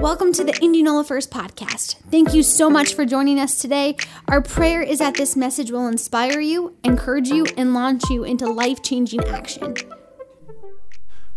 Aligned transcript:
Welcome 0.00 0.32
to 0.34 0.44
the 0.44 0.56
Indianola 0.60 1.04
First 1.04 1.30
podcast. 1.30 1.96
Thank 2.10 2.34
you 2.34 2.42
so 2.42 2.68
much 2.68 2.94
for 2.94 3.06
joining 3.06 3.40
us 3.40 3.58
today. 3.60 3.96
Our 4.28 4.42
prayer 4.42 4.82
is 4.82 4.98
that 4.98 5.14
this 5.14 5.36
message 5.36 5.70
will 5.70 5.86
inspire 5.86 6.40
you, 6.40 6.76
encourage 6.84 7.28
you, 7.28 7.46
and 7.56 7.72
launch 7.72 8.02
you 8.10 8.24
into 8.24 8.46
life 8.46 8.82
changing 8.82 9.24
action. 9.24 9.76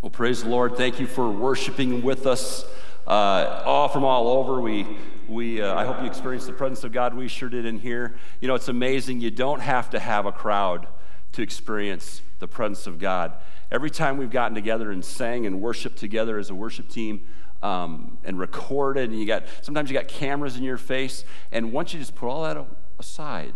Well, 0.01 0.09
praise 0.09 0.43
the 0.43 0.49
Lord. 0.49 0.75
Thank 0.75 0.99
you 0.99 1.07
for 1.07 1.29
worshiping 1.29 2.03
with 2.03 2.27
us 2.27 2.65
uh, 3.07 3.63
all 3.65 3.87
from 3.87 4.03
all 4.03 4.27
over. 4.27 4.59
We, 4.59 4.85
we, 5.27 5.61
uh, 5.61 5.75
I 5.75 5.85
hope 5.85 6.01
you 6.01 6.07
experienced 6.07 6.47
the 6.47 6.53
presence 6.53 6.83
of 6.83 6.91
God. 6.91 7.13
We 7.13 7.27
sure 7.27 7.49
did 7.49 7.65
in 7.65 7.79
here. 7.79 8.15
You 8.41 8.47
know, 8.47 8.55
it's 8.55 8.67
amazing. 8.67 9.21
You 9.21 9.31
don't 9.31 9.61
have 9.61 9.89
to 9.91 9.99
have 9.99 10.25
a 10.25 10.31
crowd 10.31 10.87
to 11.33 11.41
experience 11.41 12.21
the 12.39 12.47
presence 12.47 12.87
of 12.87 12.99
God. 12.99 13.33
Every 13.71 13.89
time 13.89 14.17
we've 14.17 14.31
gotten 14.31 14.55
together 14.55 14.91
and 14.91 15.03
sang 15.03 15.45
and 15.45 15.61
worshiped 15.61 15.97
together 15.97 16.37
as 16.37 16.49
a 16.49 16.55
worship 16.55 16.89
team, 16.89 17.27
um, 17.63 18.17
and 18.23 18.39
recorded, 18.39 19.09
and 19.09 19.19
you 19.19 19.25
got 19.25 19.45
sometimes 19.61 19.89
you 19.89 19.97
got 19.97 20.07
cameras 20.07 20.55
in 20.55 20.63
your 20.63 20.77
face, 20.77 21.25
and 21.51 21.71
once 21.71 21.93
you 21.93 21.99
just 21.99 22.15
put 22.15 22.29
all 22.29 22.43
that 22.43 22.65
aside, 22.99 23.53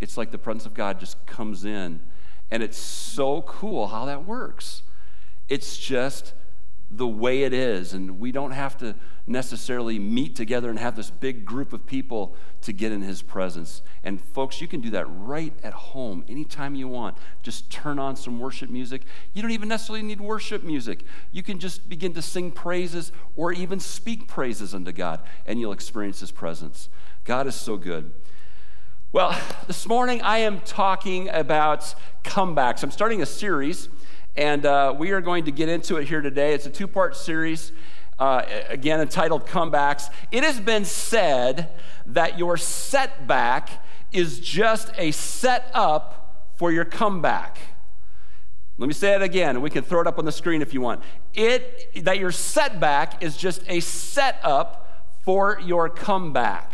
it's 0.00 0.16
like 0.16 0.30
the 0.30 0.38
presence 0.38 0.66
of 0.66 0.74
God 0.74 1.00
just 1.00 1.24
comes 1.26 1.64
in, 1.64 2.00
and 2.50 2.62
it's 2.62 2.78
so 2.78 3.42
cool 3.42 3.88
how 3.88 4.04
that 4.06 4.26
works. 4.26 4.82
It's 5.48 5.76
just 5.76 6.34
the 6.94 7.06
way 7.06 7.42
it 7.42 7.52
is. 7.52 7.94
And 7.94 8.20
we 8.20 8.32
don't 8.32 8.50
have 8.50 8.76
to 8.78 8.94
necessarily 9.26 9.98
meet 9.98 10.36
together 10.36 10.68
and 10.68 10.78
have 10.78 10.96
this 10.96 11.10
big 11.10 11.44
group 11.44 11.72
of 11.72 11.86
people 11.86 12.36
to 12.62 12.72
get 12.72 12.92
in 12.92 13.02
His 13.02 13.22
presence. 13.22 13.82
And 14.04 14.20
folks, 14.20 14.60
you 14.60 14.68
can 14.68 14.80
do 14.80 14.90
that 14.90 15.06
right 15.08 15.54
at 15.62 15.72
home 15.72 16.24
anytime 16.28 16.74
you 16.74 16.88
want. 16.88 17.16
Just 17.42 17.70
turn 17.70 17.98
on 17.98 18.16
some 18.16 18.38
worship 18.38 18.68
music. 18.68 19.02
You 19.32 19.42
don't 19.42 19.52
even 19.52 19.68
necessarily 19.68 20.04
need 20.04 20.20
worship 20.20 20.62
music. 20.62 21.04
You 21.30 21.42
can 21.42 21.58
just 21.58 21.88
begin 21.88 22.12
to 22.14 22.22
sing 22.22 22.50
praises 22.50 23.12
or 23.36 23.52
even 23.52 23.80
speak 23.80 24.28
praises 24.28 24.74
unto 24.74 24.92
God, 24.92 25.20
and 25.46 25.58
you'll 25.58 25.72
experience 25.72 26.20
His 26.20 26.30
presence. 26.30 26.88
God 27.24 27.46
is 27.46 27.54
so 27.54 27.76
good. 27.76 28.12
Well, 29.12 29.38
this 29.66 29.86
morning 29.86 30.20
I 30.22 30.38
am 30.38 30.60
talking 30.60 31.28
about 31.28 31.94
comebacks. 32.24 32.82
I'm 32.82 32.90
starting 32.90 33.22
a 33.22 33.26
series 33.26 33.88
and 34.36 34.64
uh, 34.64 34.94
we 34.96 35.10
are 35.10 35.20
going 35.20 35.44
to 35.44 35.50
get 35.50 35.68
into 35.68 35.96
it 35.96 36.08
here 36.08 36.20
today. 36.20 36.54
It's 36.54 36.66
a 36.66 36.70
two 36.70 36.86
part 36.86 37.16
series, 37.16 37.72
uh, 38.18 38.42
again, 38.68 39.00
entitled 39.00 39.46
Comebacks. 39.46 40.04
It 40.30 40.42
has 40.44 40.60
been 40.60 40.84
said 40.84 41.70
that 42.06 42.38
your 42.38 42.56
setback 42.56 43.84
is 44.12 44.40
just 44.40 44.90
a 44.96 45.10
setup 45.10 46.54
for 46.56 46.72
your 46.72 46.84
comeback. 46.84 47.58
Let 48.78 48.86
me 48.86 48.94
say 48.94 49.14
it 49.14 49.22
again, 49.22 49.60
we 49.60 49.70
can 49.70 49.84
throw 49.84 50.00
it 50.00 50.06
up 50.06 50.18
on 50.18 50.24
the 50.24 50.32
screen 50.32 50.62
if 50.62 50.72
you 50.72 50.80
want. 50.80 51.02
It 51.34 52.04
that 52.04 52.18
your 52.18 52.32
setback 52.32 53.22
is 53.22 53.36
just 53.36 53.62
a 53.68 53.80
setup 53.80 55.18
for 55.24 55.60
your 55.60 55.88
comeback. 55.88 56.72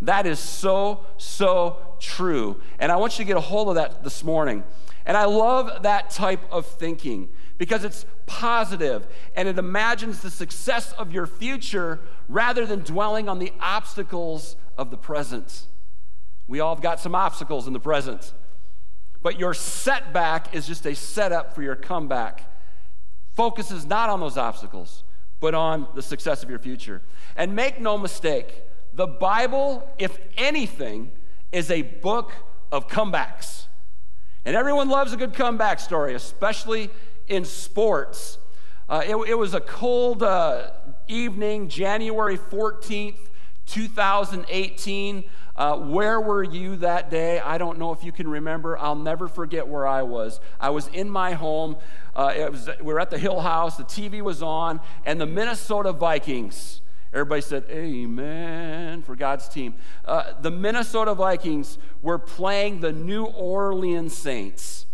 That 0.00 0.26
is 0.26 0.38
so, 0.38 1.04
so 1.18 1.96
true. 2.00 2.60
And 2.78 2.90
I 2.90 2.96
want 2.96 3.18
you 3.18 3.24
to 3.24 3.26
get 3.26 3.36
a 3.36 3.40
hold 3.40 3.68
of 3.68 3.74
that 3.76 4.02
this 4.02 4.24
morning. 4.24 4.64
And 5.06 5.16
I 5.16 5.24
love 5.24 5.84
that 5.84 6.10
type 6.10 6.42
of 6.50 6.66
thinking 6.66 7.28
because 7.58 7.84
it's 7.84 8.04
positive 8.26 9.06
and 9.36 9.48
it 9.48 9.56
imagines 9.56 10.20
the 10.20 10.30
success 10.30 10.92
of 10.92 11.12
your 11.12 11.26
future 11.26 12.00
rather 12.28 12.66
than 12.66 12.80
dwelling 12.80 13.28
on 13.28 13.38
the 13.38 13.52
obstacles 13.60 14.56
of 14.76 14.90
the 14.90 14.96
present. 14.96 15.66
We 16.48 16.58
all 16.58 16.74
have 16.74 16.82
got 16.82 17.00
some 17.00 17.14
obstacles 17.14 17.68
in 17.68 17.72
the 17.72 17.80
present, 17.80 18.34
but 19.22 19.38
your 19.38 19.54
setback 19.54 20.54
is 20.54 20.66
just 20.66 20.84
a 20.86 20.94
setup 20.94 21.54
for 21.54 21.62
your 21.62 21.76
comeback. 21.76 22.42
Focus 23.34 23.70
is 23.70 23.86
not 23.86 24.10
on 24.10 24.18
those 24.20 24.36
obstacles, 24.36 25.04
but 25.40 25.54
on 25.54 25.86
the 25.94 26.02
success 26.02 26.42
of 26.42 26.50
your 26.50 26.58
future. 26.58 27.02
And 27.36 27.54
make 27.54 27.80
no 27.80 27.96
mistake, 27.96 28.62
the 28.92 29.06
Bible, 29.06 29.88
if 29.98 30.18
anything, 30.36 31.12
is 31.52 31.70
a 31.70 31.82
book 31.82 32.32
of 32.72 32.88
comebacks. 32.88 33.66
And 34.46 34.54
everyone 34.54 34.88
loves 34.88 35.12
a 35.12 35.16
good 35.16 35.34
comeback 35.34 35.80
story, 35.80 36.14
especially 36.14 36.88
in 37.26 37.44
sports. 37.44 38.38
Uh, 38.88 39.02
it, 39.04 39.16
it, 39.16 39.34
was 39.34 39.54
a 39.54 39.60
cold 39.60 40.22
uh, 40.22 40.70
evening, 41.08 41.68
January 41.68 42.38
14th, 42.38 43.18
2018. 43.66 45.24
Uh, 45.56 45.76
where 45.78 46.20
were 46.20 46.44
you 46.44 46.76
that 46.76 47.10
day? 47.10 47.40
I 47.40 47.58
don't 47.58 47.76
know 47.80 47.90
if 47.90 48.04
you 48.04 48.12
can 48.12 48.28
remember. 48.28 48.78
I'll 48.78 48.94
never 48.94 49.26
forget 49.26 49.66
where 49.66 49.84
I 49.84 50.02
was. 50.02 50.38
I 50.60 50.70
was 50.70 50.86
in 50.88 51.10
my 51.10 51.32
home. 51.32 51.76
Uh, 52.14 52.32
was, 52.52 52.70
we 52.78 52.92
were 52.92 53.00
at 53.00 53.10
the 53.10 53.18
Hill 53.18 53.40
House. 53.40 53.76
The 53.76 53.82
TV 53.82 54.22
was 54.22 54.42
on, 54.42 54.78
and 55.04 55.20
the 55.20 55.26
Minnesota 55.26 55.90
Vikings 55.90 56.82
Everybody 57.12 57.40
said, 57.40 57.64
Amen 57.70 59.02
for 59.02 59.16
God's 59.16 59.48
team. 59.48 59.74
Uh, 60.04 60.34
the 60.40 60.50
Minnesota 60.50 61.14
Vikings 61.14 61.78
were 62.02 62.18
playing 62.18 62.80
the 62.80 62.92
New 62.92 63.24
Orleans 63.24 64.16
Saints. 64.16 64.86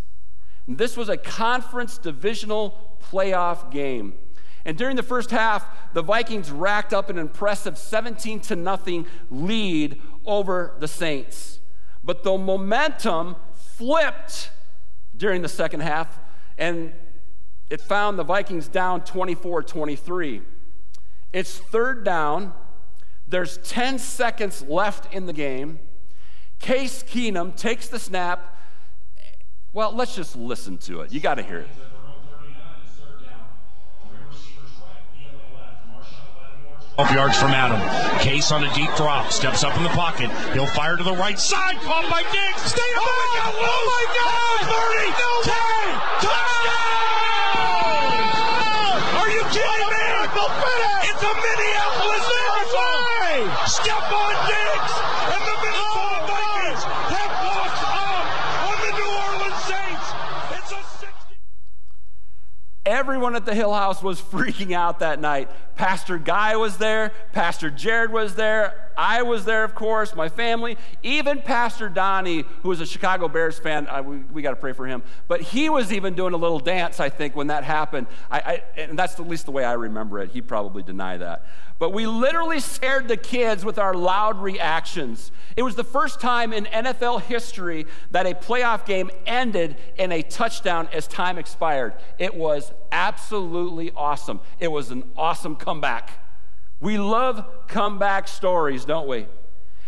And 0.66 0.78
this 0.78 0.96
was 0.96 1.08
a 1.08 1.16
conference 1.16 1.98
divisional 1.98 2.98
playoff 3.02 3.70
game. 3.70 4.14
And 4.64 4.78
during 4.78 4.94
the 4.94 5.02
first 5.02 5.30
half, 5.30 5.66
the 5.92 6.02
Vikings 6.02 6.50
racked 6.50 6.92
up 6.92 7.10
an 7.10 7.18
impressive 7.18 7.76
17 7.76 8.40
to 8.40 8.56
nothing 8.56 9.06
lead 9.30 10.00
over 10.24 10.76
the 10.78 10.86
Saints. 10.86 11.58
But 12.04 12.22
the 12.22 12.36
momentum 12.36 13.36
flipped 13.54 14.50
during 15.16 15.42
the 15.42 15.48
second 15.48 15.80
half, 15.80 16.18
and 16.58 16.92
it 17.70 17.80
found 17.80 18.18
the 18.18 18.24
Vikings 18.24 18.68
down 18.68 19.04
24 19.04 19.62
23. 19.62 20.42
It's 21.32 21.59
third 21.59 22.04
down. 22.04 22.53
There's 23.26 23.59
10 23.59 23.98
seconds 23.98 24.62
left 24.62 25.12
in 25.15 25.26
the 25.26 25.32
game. 25.32 25.81
Case 26.59 27.03
Keenum 27.03 27.56
takes 27.56 27.88
the 27.88 27.98
snap. 27.98 28.56
Well, 29.72 29.92
let's 29.92 30.15
just 30.15 30.37
listen 30.37 30.76
to 30.78 31.00
it. 31.00 31.12
You 31.12 31.21
got 31.21 31.37
to 31.37 31.42
hear 31.42 31.60
it. 31.60 31.69
yards 37.15 37.38
from 37.38 37.50
Adam. 37.50 37.81
Case 38.21 38.53
on 38.53 38.65
a 38.65 38.75
deep 38.75 38.91
drop, 38.97 39.31
steps 39.31 39.65
up 39.65 39.76
in 39.76 39.82
the 39.82 39.88
pocket. 39.91 40.31
He'll 40.54 40.66
fire 40.66 40.97
to 40.97 41.03
the 41.03 41.12
right 41.12 41.38
side, 41.38 41.76
caught 41.76 42.09
by 42.10 42.22
Diggs. 42.32 42.62
Stay 42.62 42.81
oh, 42.81 43.00
oh, 43.00 43.82
my 43.91 44.04
God! 44.16 44.31
Oh 44.34 44.69
my 44.69 45.04
God! 45.10 45.31
30, 46.21 46.28
10, 46.28 46.47
10. 46.47 46.51
Everyone 63.02 63.34
at 63.34 63.44
the 63.44 63.52
Hill 63.52 63.74
House 63.74 64.00
was 64.00 64.20
freaking 64.20 64.70
out 64.70 65.00
that 65.00 65.20
night. 65.20 65.50
Pastor 65.74 66.18
Guy 66.18 66.54
was 66.54 66.78
there, 66.78 67.12
Pastor 67.32 67.68
Jared 67.68 68.12
was 68.12 68.36
there, 68.36 68.81
I 68.97 69.22
was 69.22 69.44
there, 69.44 69.64
of 69.64 69.75
course, 69.75 70.14
my 70.14 70.28
family, 70.28 70.76
even 71.03 71.41
Pastor 71.42 71.88
Donnie, 71.88 72.44
who 72.62 72.69
was 72.69 72.80
a 72.80 72.86
Chicago 72.86 73.28
Bears 73.28 73.58
fan. 73.58 73.86
I, 73.86 74.00
we, 74.00 74.19
we 74.19 74.42
got 74.42 74.50
to 74.50 74.56
pray 74.56 74.72
for 74.72 74.86
him. 74.86 75.03
But 75.28 75.41
he 75.41 75.69
was 75.69 75.92
even 75.92 76.14
doing 76.14 76.34
a 76.34 76.36
little 76.36 76.58
dance, 76.58 77.00
I 77.00 77.08
think, 77.08 77.36
when 77.36 77.48
that 77.48 77.64
happened. 77.64 78.06
I, 78.30 78.38
I, 78.38 78.62
and 78.80 78.98
that's 78.98 79.19
at 79.19 79.28
least 79.28 79.47
the 79.47 79.53
way 79.53 79.64
I 79.64 79.72
remember 79.72 80.20
it. 80.20 80.30
He'd 80.30 80.48
probably 80.48 80.82
deny 80.82 81.16
that. 81.16 81.47
But 81.78 81.91
we 81.92 82.06
literally 82.06 82.60
scared 82.60 83.08
the 83.08 83.16
kids 83.16 83.64
with 83.64 83.78
our 83.78 83.92
loud 83.92 84.41
reactions. 84.41 85.32
It 85.56 85.62
was 85.62 85.74
the 85.74 85.82
first 85.82 86.20
time 86.20 86.53
in 86.53 86.66
NFL 86.66 87.22
history 87.22 87.86
that 88.12 88.24
a 88.24 88.34
playoff 88.34 88.86
game 88.86 89.10
ended 89.26 89.76
in 89.98 90.12
a 90.12 90.22
touchdown 90.22 90.88
as 90.92 91.09
time 91.09 91.38
expired. 91.38 91.94
It 92.19 92.34
was 92.34 92.72
absolutely 92.92 93.91
awesome. 93.97 94.41
It 94.60 94.70
was 94.70 94.92
an 94.92 95.10
awesome 95.16 95.56
comeback. 95.56 96.22
We 96.82 96.98
love 96.98 97.47
comeback 97.69 98.27
stories, 98.27 98.84
don't 98.84 99.06
we? 99.06 99.27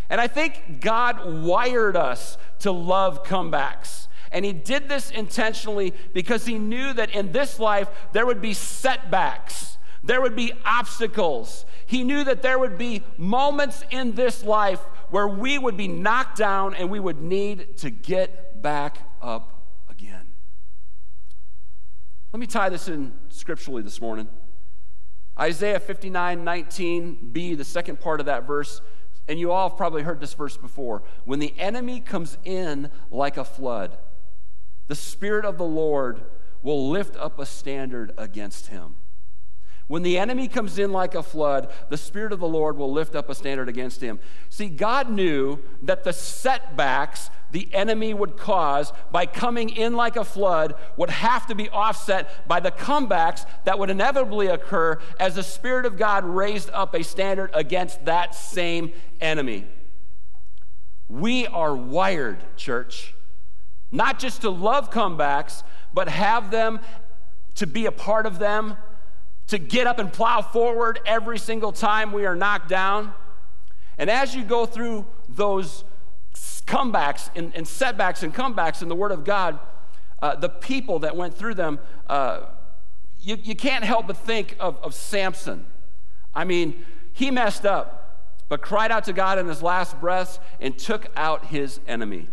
And 0.08 0.20
I 0.20 0.28
think 0.28 0.80
God 0.80 1.42
wired 1.42 1.96
us 1.96 2.38
to 2.60 2.70
love 2.70 3.24
comebacks. 3.24 4.06
And 4.30 4.44
He 4.44 4.52
did 4.52 4.88
this 4.88 5.10
intentionally 5.10 5.92
because 6.12 6.46
He 6.46 6.56
knew 6.56 6.92
that 6.92 7.10
in 7.10 7.32
this 7.32 7.58
life 7.58 7.88
there 8.12 8.24
would 8.24 8.40
be 8.40 8.54
setbacks, 8.54 9.76
there 10.04 10.22
would 10.22 10.36
be 10.36 10.52
obstacles. 10.64 11.66
He 11.84 12.04
knew 12.04 12.22
that 12.24 12.42
there 12.42 12.60
would 12.60 12.78
be 12.78 13.02
moments 13.18 13.82
in 13.90 14.12
this 14.12 14.44
life 14.44 14.80
where 15.10 15.26
we 15.26 15.58
would 15.58 15.76
be 15.76 15.88
knocked 15.88 16.38
down 16.38 16.74
and 16.74 16.90
we 16.90 17.00
would 17.00 17.20
need 17.20 17.76
to 17.78 17.90
get 17.90 18.62
back 18.62 18.98
up 19.20 19.66
again. 19.90 20.28
Let 22.32 22.38
me 22.38 22.46
tie 22.46 22.68
this 22.68 22.86
in 22.86 23.12
scripturally 23.30 23.82
this 23.82 24.00
morning. 24.00 24.28
Isaiah 25.38 25.80
59 25.80 26.44
19b, 26.44 27.56
the 27.56 27.64
second 27.64 28.00
part 28.00 28.20
of 28.20 28.26
that 28.26 28.46
verse, 28.46 28.80
and 29.28 29.38
you 29.38 29.50
all 29.50 29.68
have 29.68 29.78
probably 29.78 30.02
heard 30.02 30.20
this 30.20 30.34
verse 30.34 30.56
before. 30.56 31.02
When 31.24 31.38
the 31.38 31.54
enemy 31.58 32.00
comes 32.00 32.38
in 32.44 32.90
like 33.10 33.36
a 33.36 33.44
flood, 33.44 33.98
the 34.86 34.94
Spirit 34.94 35.44
of 35.44 35.58
the 35.58 35.64
Lord 35.64 36.22
will 36.62 36.88
lift 36.88 37.16
up 37.16 37.38
a 37.38 37.46
standard 37.46 38.12
against 38.16 38.68
him. 38.68 38.96
When 39.86 40.02
the 40.02 40.18
enemy 40.18 40.48
comes 40.48 40.78
in 40.78 40.92
like 40.92 41.14
a 41.14 41.22
flood, 41.22 41.70
the 41.90 41.98
Spirit 41.98 42.32
of 42.32 42.40
the 42.40 42.48
Lord 42.48 42.78
will 42.78 42.90
lift 42.90 43.14
up 43.14 43.28
a 43.28 43.34
standard 43.34 43.68
against 43.68 44.00
him. 44.00 44.18
See, 44.48 44.68
God 44.68 45.10
knew 45.10 45.58
that 45.82 46.04
the 46.04 46.12
setbacks 46.12 47.28
the 47.54 47.72
enemy 47.72 48.12
would 48.12 48.36
cause 48.36 48.92
by 49.12 49.26
coming 49.26 49.70
in 49.70 49.94
like 49.94 50.16
a 50.16 50.24
flood 50.24 50.74
would 50.96 51.08
have 51.08 51.46
to 51.46 51.54
be 51.54 51.70
offset 51.70 52.48
by 52.48 52.58
the 52.58 52.72
comebacks 52.72 53.46
that 53.62 53.78
would 53.78 53.90
inevitably 53.90 54.48
occur 54.48 54.98
as 55.20 55.36
the 55.36 55.42
Spirit 55.44 55.86
of 55.86 55.96
God 55.96 56.24
raised 56.24 56.68
up 56.70 56.94
a 56.94 57.04
standard 57.04 57.50
against 57.54 58.06
that 58.06 58.34
same 58.34 58.92
enemy. 59.20 59.68
We 61.08 61.46
are 61.46 61.76
wired, 61.76 62.38
church, 62.56 63.14
not 63.92 64.18
just 64.18 64.40
to 64.40 64.50
love 64.50 64.90
comebacks, 64.90 65.62
but 65.92 66.08
have 66.08 66.50
them, 66.50 66.80
to 67.54 67.68
be 67.68 67.86
a 67.86 67.92
part 67.92 68.26
of 68.26 68.40
them 68.40 68.76
to 69.46 69.58
get 69.58 69.86
up 69.86 70.00
and 70.00 70.12
plow 70.12 70.42
forward 70.42 70.98
every 71.06 71.38
single 71.38 71.70
time 71.70 72.10
we 72.10 72.26
are 72.26 72.34
knocked 72.34 72.68
down. 72.68 73.14
And 73.96 74.10
as 74.10 74.34
you 74.34 74.42
go 74.42 74.66
through 74.66 75.06
those 75.28 75.84
comebacks 76.66 77.30
and, 77.34 77.54
and 77.54 77.66
setbacks 77.66 78.22
and 78.22 78.34
comebacks 78.34 78.82
in 78.82 78.88
the 78.88 78.94
Word 78.94 79.12
of 79.12 79.24
God, 79.24 79.58
uh, 80.22 80.36
the 80.36 80.48
people 80.48 81.00
that 81.00 81.16
went 81.16 81.34
through 81.34 81.54
them, 81.54 81.78
uh, 82.08 82.46
you, 83.20 83.36
you 83.42 83.54
can't 83.54 83.84
help 83.84 84.06
but 84.06 84.16
think 84.16 84.56
of, 84.60 84.76
of 84.82 84.94
Samson. 84.94 85.66
I 86.34 86.44
mean, 86.44 86.84
he 87.12 87.30
messed 87.30 87.64
up, 87.64 88.46
but 88.48 88.60
cried 88.60 88.90
out 88.90 89.04
to 89.04 89.12
God 89.12 89.38
in 89.38 89.46
his 89.46 89.62
last 89.62 90.00
breaths 90.00 90.38
and 90.60 90.76
took 90.78 91.06
out 91.16 91.46
his 91.46 91.80
enemy. 91.86 92.28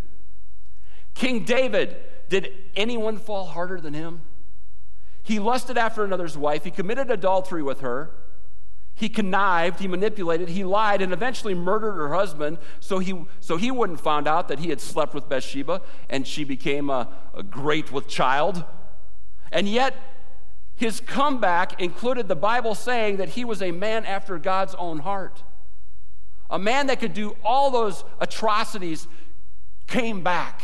King 1.14 1.44
David, 1.44 1.98
did 2.30 2.52
anyone 2.76 3.18
fall 3.18 3.46
harder 3.46 3.80
than 3.80 3.94
him? 3.94 4.22
He 5.24 5.40
lusted 5.40 5.78
after 5.78 6.04
another's 6.04 6.38
wife. 6.38 6.64
He 6.64 6.72
committed 6.72 7.12
adultery 7.12 7.62
with 7.62 7.82
her. 7.82 8.12
He 9.02 9.10
connived, 9.10 9.80
he 9.80 9.88
manipulated, 9.88 10.50
he 10.50 10.64
lied, 10.64 11.02
and 11.02 11.12
eventually 11.12 11.56
murdered 11.56 11.94
her 11.94 12.14
husband 12.14 12.60
so 12.80 13.00
he, 13.00 13.26
so 13.40 13.58
he 13.58 13.72
wouldn't 13.72 14.00
find 14.00 14.28
out 14.28 14.48
that 14.50 14.60
he 14.60 14.70
had 14.70 14.80
slept 14.80 15.16
with 15.16 15.28
Bathsheba 15.28 15.82
and 16.08 16.28
she 16.28 16.44
became 16.44 16.92
a, 16.92 17.08
a 17.36 17.42
great 17.42 17.92
with 17.92 18.08
child. 18.08 18.64
And 19.52 19.68
yet, 19.68 19.96
his 20.76 21.00
comeback 21.00 21.82
included 21.82 22.28
the 22.28 22.36
Bible 22.36 22.76
saying 22.76 23.18
that 23.18 23.30
he 23.30 23.44
was 23.44 23.64
a 23.64 23.72
man 23.72 24.06
after 24.06 24.38
God's 24.38 24.76
own 24.76 25.00
heart. 25.00 25.42
A 26.52 26.60
man 26.60 26.86
that 26.86 27.00
could 27.00 27.16
do 27.16 27.36
all 27.44 27.72
those 27.72 28.04
atrocities 28.20 29.08
came 29.88 30.22
back 30.22 30.62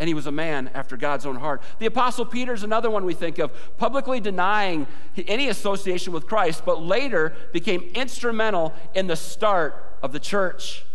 and 0.00 0.08
he 0.08 0.14
was 0.14 0.26
a 0.26 0.32
man 0.32 0.70
after 0.72 0.96
God's 0.96 1.26
own 1.26 1.36
heart. 1.36 1.62
The 1.78 1.84
Apostle 1.84 2.24
Peter 2.24 2.54
is 2.54 2.62
another 2.62 2.88
one 2.88 3.04
we 3.04 3.12
think 3.12 3.38
of, 3.38 3.52
publicly 3.76 4.18
denying 4.18 4.86
any 5.28 5.48
association 5.50 6.14
with 6.14 6.26
Christ, 6.26 6.62
but 6.64 6.82
later 6.82 7.34
became 7.52 7.82
instrumental 7.94 8.72
in 8.94 9.08
the 9.08 9.14
start 9.14 9.98
of 10.02 10.12
the 10.12 10.18
church. 10.18 10.86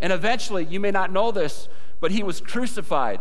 And 0.00 0.14
eventually, 0.14 0.64
you 0.64 0.80
may 0.80 0.90
not 0.90 1.12
know 1.12 1.30
this, 1.30 1.68
but 2.00 2.10
he 2.10 2.22
was 2.22 2.40
crucified. 2.40 3.20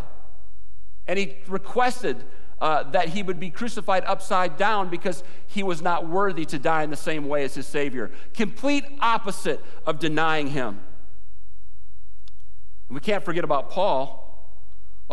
And 1.08 1.20
he 1.20 1.36
requested 1.50 2.24
uh, 2.62 2.84
that 2.92 3.10
he 3.10 3.22
would 3.22 3.42
be 3.42 3.50
crucified 3.50 4.06
upside 4.06 4.56
down 4.56 4.90
because 4.90 5.26
he 5.46 5.62
was 5.62 5.82
not 5.82 6.08
worthy 6.08 6.46
to 6.46 6.58
die 6.58 6.84
in 6.84 6.90
the 6.90 6.96
same 6.96 7.28
way 7.28 7.44
as 7.44 7.54
his 7.54 7.68
Savior. 7.68 8.12
Complete 8.34 8.86
opposite 9.02 9.62
of 9.86 10.00
denying 10.00 10.48
him. 10.48 10.80
And 12.88 12.96
we 12.96 13.02
can't 13.02 13.26
forget 13.26 13.44
about 13.44 13.70
Paul 13.70 14.23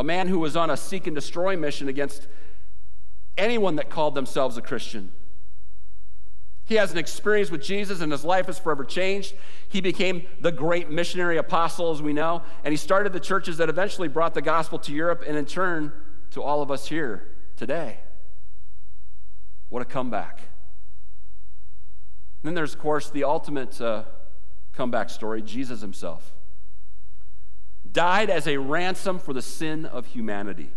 a 0.01 0.03
man 0.03 0.29
who 0.29 0.39
was 0.39 0.57
on 0.57 0.71
a 0.71 0.79
seek 0.79 1.07
and 1.07 1.15
destroy 1.15 1.59
mission 1.59 1.87
against 1.87 2.27
anyone 3.37 3.77
that 3.77 3.91
called 3.91 4.15
themselves 4.15 4.57
a 4.57 4.63
Christian. 4.63 5.13
He 6.65 6.77
has 6.77 6.91
an 6.91 6.97
experience 6.97 7.51
with 7.51 7.63
Jesus 7.63 8.01
and 8.01 8.11
his 8.11 8.25
life 8.25 8.49
is 8.49 8.59
forever 8.59 8.83
changed. 8.83 9.35
He 9.69 9.83
became 9.83 10.23
the 10.41 10.53
great 10.53 10.91
missionary 10.91 11.37
apostle, 11.37 11.91
as 11.91 12.01
we 12.01 12.15
know, 12.15 12.41
and 12.65 12.73
he 12.73 12.79
started 12.79 13.13
the 13.13 13.21
churches 13.21 13.59
that 13.59 13.69
eventually 13.69 14.09
brought 14.09 14.33
the 14.33 14.41
gospel 14.41 14.79
to 14.79 14.93
Europe 14.93 15.23
and 15.27 15.37
in 15.37 15.45
turn 15.45 15.93
to 16.31 16.43
all 16.43 16.63
of 16.63 16.71
us 16.71 16.89
here 16.89 17.29
today. 17.57 18.01
What 19.69 19.83
a 19.83 19.85
comeback. 19.85 20.39
And 22.43 22.49
then 22.49 22.55
there's, 22.55 22.73
of 22.73 22.81
course, 22.81 23.11
the 23.11 23.25
ultimate 23.25 23.79
uh, 23.83 24.05
comeback 24.73 25.11
story 25.11 25.43
Jesus 25.43 25.83
himself 25.83 26.33
died 27.93 28.31
as 28.31 28.47
a 28.47 28.59
ransom 28.59 29.19
for 29.19 29.33
the 29.33 29.43
sin 29.43 29.85
of 29.87 30.07
humanity, 30.07 30.71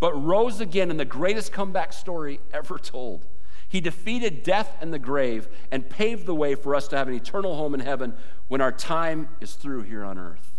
but 0.00 0.12
rose 0.14 0.60
again 0.60 0.90
in 0.90 0.96
the 0.96 1.04
greatest 1.04 1.52
comeback 1.52 1.92
story 1.92 2.40
ever 2.52 2.78
told. 2.78 3.26
He 3.68 3.80
defeated 3.80 4.42
death 4.42 4.76
and 4.80 4.92
the 4.92 4.98
grave 4.98 5.48
and 5.70 5.88
paved 5.88 6.26
the 6.26 6.34
way 6.34 6.54
for 6.54 6.74
us 6.74 6.86
to 6.88 6.96
have 6.96 7.08
an 7.08 7.14
eternal 7.14 7.56
home 7.56 7.74
in 7.74 7.80
heaven 7.80 8.14
when 8.48 8.60
our 8.60 8.72
time 8.72 9.28
is 9.40 9.54
through 9.54 9.82
here 9.82 10.04
on 10.04 10.18
earth. 10.18 10.54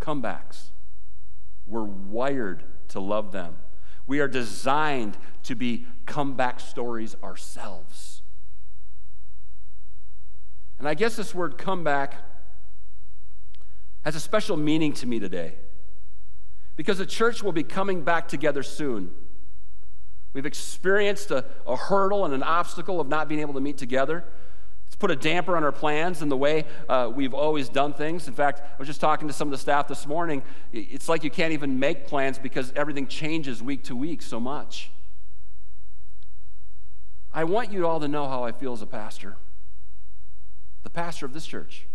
Comebacks. 0.00 0.70
We're 1.66 1.84
wired 1.84 2.64
to 2.88 3.00
love 3.00 3.32
them. 3.32 3.56
We 4.06 4.20
are 4.20 4.28
designed 4.28 5.16
to 5.44 5.54
be 5.54 5.86
comeback 6.04 6.60
stories 6.60 7.16
ourselves. 7.22 8.22
And 10.78 10.86
I 10.86 10.94
guess 10.94 11.16
this 11.16 11.34
word 11.34 11.56
comeback 11.56 12.16
has 14.04 14.14
a 14.14 14.20
special 14.20 14.56
meaning 14.56 14.92
to 14.92 15.06
me 15.06 15.18
today 15.18 15.54
because 16.76 16.98
the 16.98 17.06
church 17.06 17.42
will 17.42 17.52
be 17.52 17.62
coming 17.62 18.02
back 18.02 18.28
together 18.28 18.62
soon. 18.62 19.10
We've 20.32 20.46
experienced 20.46 21.30
a, 21.30 21.44
a, 21.66 21.76
hurdle 21.76 22.24
and 22.24 22.34
an 22.34 22.42
obstacle 22.42 23.00
of 23.00 23.08
not 23.08 23.28
being 23.28 23.40
able 23.40 23.54
to 23.54 23.60
meet 23.60 23.78
together. 23.78 24.24
It's 24.86 24.96
put 24.96 25.10
a 25.10 25.16
damper 25.16 25.56
on 25.56 25.64
our 25.64 25.72
plans 25.72 26.22
and 26.22 26.30
the 26.30 26.36
way 26.36 26.66
uh, 26.88 27.10
we've 27.14 27.32
always 27.32 27.68
done 27.68 27.94
things. 27.94 28.28
In 28.28 28.34
fact, 28.34 28.60
I 28.60 28.76
was 28.78 28.88
just 28.88 29.00
talking 29.00 29.28
to 29.28 29.34
some 29.34 29.48
of 29.48 29.52
the 29.52 29.58
staff 29.58 29.88
this 29.88 30.06
morning. 30.06 30.42
It's 30.72 31.08
like 31.08 31.24
you 31.24 31.30
can't 31.30 31.52
even 31.52 31.78
make 31.78 32.06
plans 32.06 32.38
because 32.38 32.72
everything 32.76 33.06
changes 33.06 33.62
week 33.62 33.84
to 33.84 33.96
week 33.96 34.22
so 34.22 34.40
much. 34.40 34.90
I 37.32 37.44
want 37.44 37.72
you 37.72 37.86
all 37.86 38.00
to 38.00 38.08
know 38.08 38.28
how 38.28 38.44
I 38.44 38.52
feel 38.52 38.72
as 38.72 38.82
a 38.82 38.86
pastor, 38.86 39.36
the 40.82 40.90
pastor 40.90 41.26
of 41.26 41.32
this 41.32 41.46
church. 41.46 41.86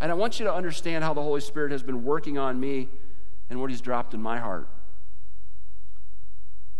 And 0.00 0.10
I 0.10 0.14
want 0.14 0.40
you 0.40 0.46
to 0.46 0.54
understand 0.54 1.04
how 1.04 1.12
the 1.12 1.22
Holy 1.22 1.40
Spirit 1.40 1.72
has 1.72 1.82
been 1.82 2.04
working 2.04 2.38
on 2.38 2.58
me 2.58 2.88
and 3.50 3.60
what 3.60 3.70
He's 3.70 3.80
dropped 3.80 4.14
in 4.14 4.22
my 4.22 4.38
heart. 4.38 4.68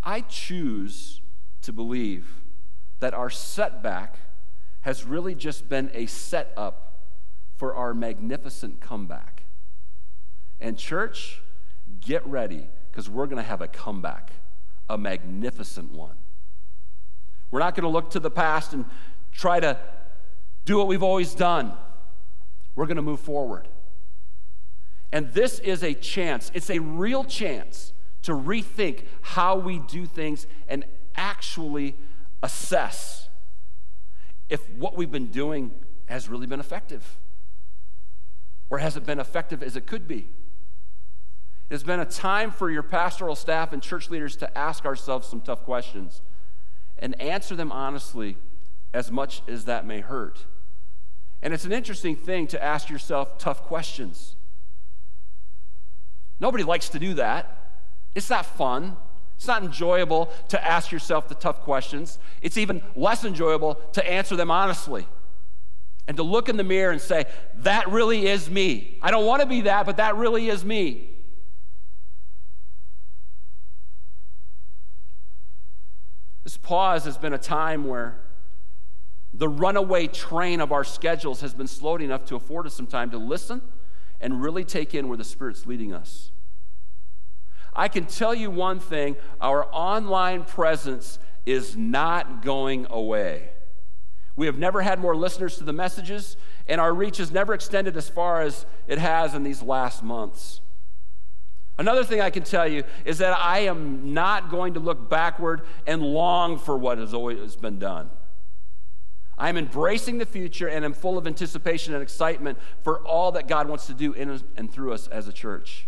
I 0.02 0.22
choose 0.22 1.20
to 1.62 1.72
believe 1.72 2.40
that 3.00 3.12
our 3.12 3.28
setback 3.28 4.18
has 4.82 5.04
really 5.04 5.34
just 5.34 5.68
been 5.68 5.90
a 5.92 6.06
setup 6.06 7.08
for 7.56 7.74
our 7.74 7.92
magnificent 7.92 8.80
comeback. 8.80 9.44
And, 10.58 10.78
church, 10.78 11.42
get 12.00 12.26
ready 12.26 12.66
because 12.90 13.10
we're 13.10 13.26
going 13.26 13.36
to 13.36 13.48
have 13.48 13.60
a 13.60 13.68
comeback, 13.68 14.32
a 14.88 14.96
magnificent 14.96 15.92
one. 15.92 16.16
We're 17.50 17.60
not 17.60 17.74
going 17.74 17.84
to 17.84 17.90
look 17.90 18.10
to 18.10 18.20
the 18.20 18.30
past 18.30 18.72
and 18.72 18.86
try 19.32 19.60
to 19.60 19.78
do 20.64 20.78
what 20.78 20.86
we've 20.86 21.02
always 21.02 21.34
done. 21.34 21.72
We're 22.74 22.86
going 22.86 22.96
to 22.96 23.02
move 23.02 23.20
forward. 23.20 23.68
And 25.12 25.32
this 25.32 25.58
is 25.58 25.82
a 25.82 25.94
chance, 25.94 26.50
it's 26.54 26.70
a 26.70 26.78
real 26.78 27.24
chance 27.24 27.92
to 28.22 28.32
rethink 28.32 29.06
how 29.22 29.56
we 29.56 29.78
do 29.78 30.06
things 30.06 30.46
and 30.68 30.84
actually 31.16 31.96
assess 32.42 33.28
if 34.48 34.68
what 34.70 34.96
we've 34.96 35.10
been 35.10 35.28
doing 35.28 35.70
has 36.06 36.28
really 36.28 36.46
been 36.46 36.60
effective 36.60 37.18
or 38.68 38.78
has 38.78 38.96
it 38.96 39.04
been 39.04 39.18
effective 39.18 39.62
as 39.62 39.76
it 39.76 39.86
could 39.86 40.06
be. 40.06 40.28
It 41.68 41.74
has 41.74 41.84
been 41.84 42.00
a 42.00 42.04
time 42.04 42.50
for 42.50 42.70
your 42.70 42.82
pastoral 42.82 43.36
staff 43.36 43.72
and 43.72 43.82
church 43.82 44.10
leaders 44.10 44.36
to 44.36 44.58
ask 44.58 44.84
ourselves 44.84 45.28
some 45.28 45.40
tough 45.40 45.62
questions 45.62 46.20
and 46.98 47.20
answer 47.20 47.54
them 47.54 47.70
honestly 47.70 48.36
as 48.92 49.10
much 49.10 49.42
as 49.48 49.64
that 49.66 49.86
may 49.86 50.00
hurt. 50.00 50.46
And 51.42 51.54
it's 51.54 51.64
an 51.64 51.72
interesting 51.72 52.16
thing 52.16 52.46
to 52.48 52.62
ask 52.62 52.90
yourself 52.90 53.38
tough 53.38 53.62
questions. 53.62 54.36
Nobody 56.38 56.64
likes 56.64 56.88
to 56.90 56.98
do 56.98 57.14
that. 57.14 57.72
It's 58.14 58.30
not 58.30 58.44
fun. 58.44 58.96
It's 59.36 59.46
not 59.46 59.62
enjoyable 59.62 60.30
to 60.48 60.62
ask 60.62 60.92
yourself 60.92 61.28
the 61.28 61.34
tough 61.34 61.60
questions. 61.60 62.18
It's 62.42 62.58
even 62.58 62.82
less 62.94 63.24
enjoyable 63.24 63.76
to 63.92 64.06
answer 64.06 64.36
them 64.36 64.50
honestly 64.50 65.06
and 66.06 66.16
to 66.16 66.22
look 66.22 66.48
in 66.48 66.56
the 66.56 66.64
mirror 66.64 66.92
and 66.92 67.00
say, 67.00 67.24
That 67.56 67.88
really 67.88 68.26
is 68.26 68.50
me. 68.50 68.98
I 69.00 69.10
don't 69.10 69.24
want 69.24 69.40
to 69.42 69.46
be 69.46 69.62
that, 69.62 69.86
but 69.86 69.96
that 69.98 70.16
really 70.16 70.48
is 70.48 70.64
me. 70.64 71.08
This 76.44 76.56
pause 76.56 77.04
has 77.04 77.16
been 77.16 77.32
a 77.32 77.38
time 77.38 77.86
where 77.86 78.20
the 79.40 79.48
runaway 79.48 80.06
train 80.06 80.60
of 80.60 80.70
our 80.70 80.84
schedules 80.84 81.40
has 81.40 81.54
been 81.54 81.66
slowed 81.66 82.02
enough 82.02 82.26
to 82.26 82.36
afford 82.36 82.66
us 82.66 82.74
some 82.74 82.86
time 82.86 83.10
to 83.10 83.16
listen 83.16 83.62
and 84.20 84.42
really 84.42 84.64
take 84.64 84.94
in 84.94 85.08
where 85.08 85.16
the 85.16 85.24
Spirit's 85.24 85.66
leading 85.66 85.94
us. 85.94 86.30
I 87.72 87.88
can 87.88 88.04
tell 88.04 88.34
you 88.34 88.50
one 88.50 88.80
thing 88.80 89.16
our 89.40 89.66
online 89.72 90.44
presence 90.44 91.18
is 91.46 91.74
not 91.74 92.42
going 92.42 92.86
away. 92.90 93.48
We 94.36 94.44
have 94.44 94.58
never 94.58 94.82
had 94.82 95.00
more 95.00 95.16
listeners 95.16 95.56
to 95.56 95.64
the 95.64 95.72
messages, 95.72 96.36
and 96.68 96.78
our 96.78 96.92
reach 96.92 97.16
has 97.16 97.32
never 97.32 97.54
extended 97.54 97.96
as 97.96 98.10
far 98.10 98.42
as 98.42 98.66
it 98.86 98.98
has 98.98 99.34
in 99.34 99.42
these 99.42 99.62
last 99.62 100.02
months. 100.02 100.60
Another 101.78 102.04
thing 102.04 102.20
I 102.20 102.28
can 102.28 102.42
tell 102.42 102.68
you 102.68 102.84
is 103.06 103.16
that 103.18 103.34
I 103.38 103.60
am 103.60 104.12
not 104.12 104.50
going 104.50 104.74
to 104.74 104.80
look 104.80 105.08
backward 105.08 105.62
and 105.86 106.02
long 106.02 106.58
for 106.58 106.76
what 106.76 106.98
has 106.98 107.14
always 107.14 107.56
been 107.56 107.78
done. 107.78 108.10
I'm 109.40 109.56
embracing 109.56 110.18
the 110.18 110.26
future 110.26 110.68
and 110.68 110.84
I'm 110.84 110.92
full 110.92 111.16
of 111.16 111.26
anticipation 111.26 111.94
and 111.94 112.02
excitement 112.02 112.58
for 112.82 113.00
all 113.06 113.32
that 113.32 113.48
God 113.48 113.68
wants 113.68 113.86
to 113.86 113.94
do 113.94 114.12
in 114.12 114.40
and 114.56 114.70
through 114.70 114.92
us 114.92 115.08
as 115.08 115.26
a 115.26 115.32
church. 115.32 115.86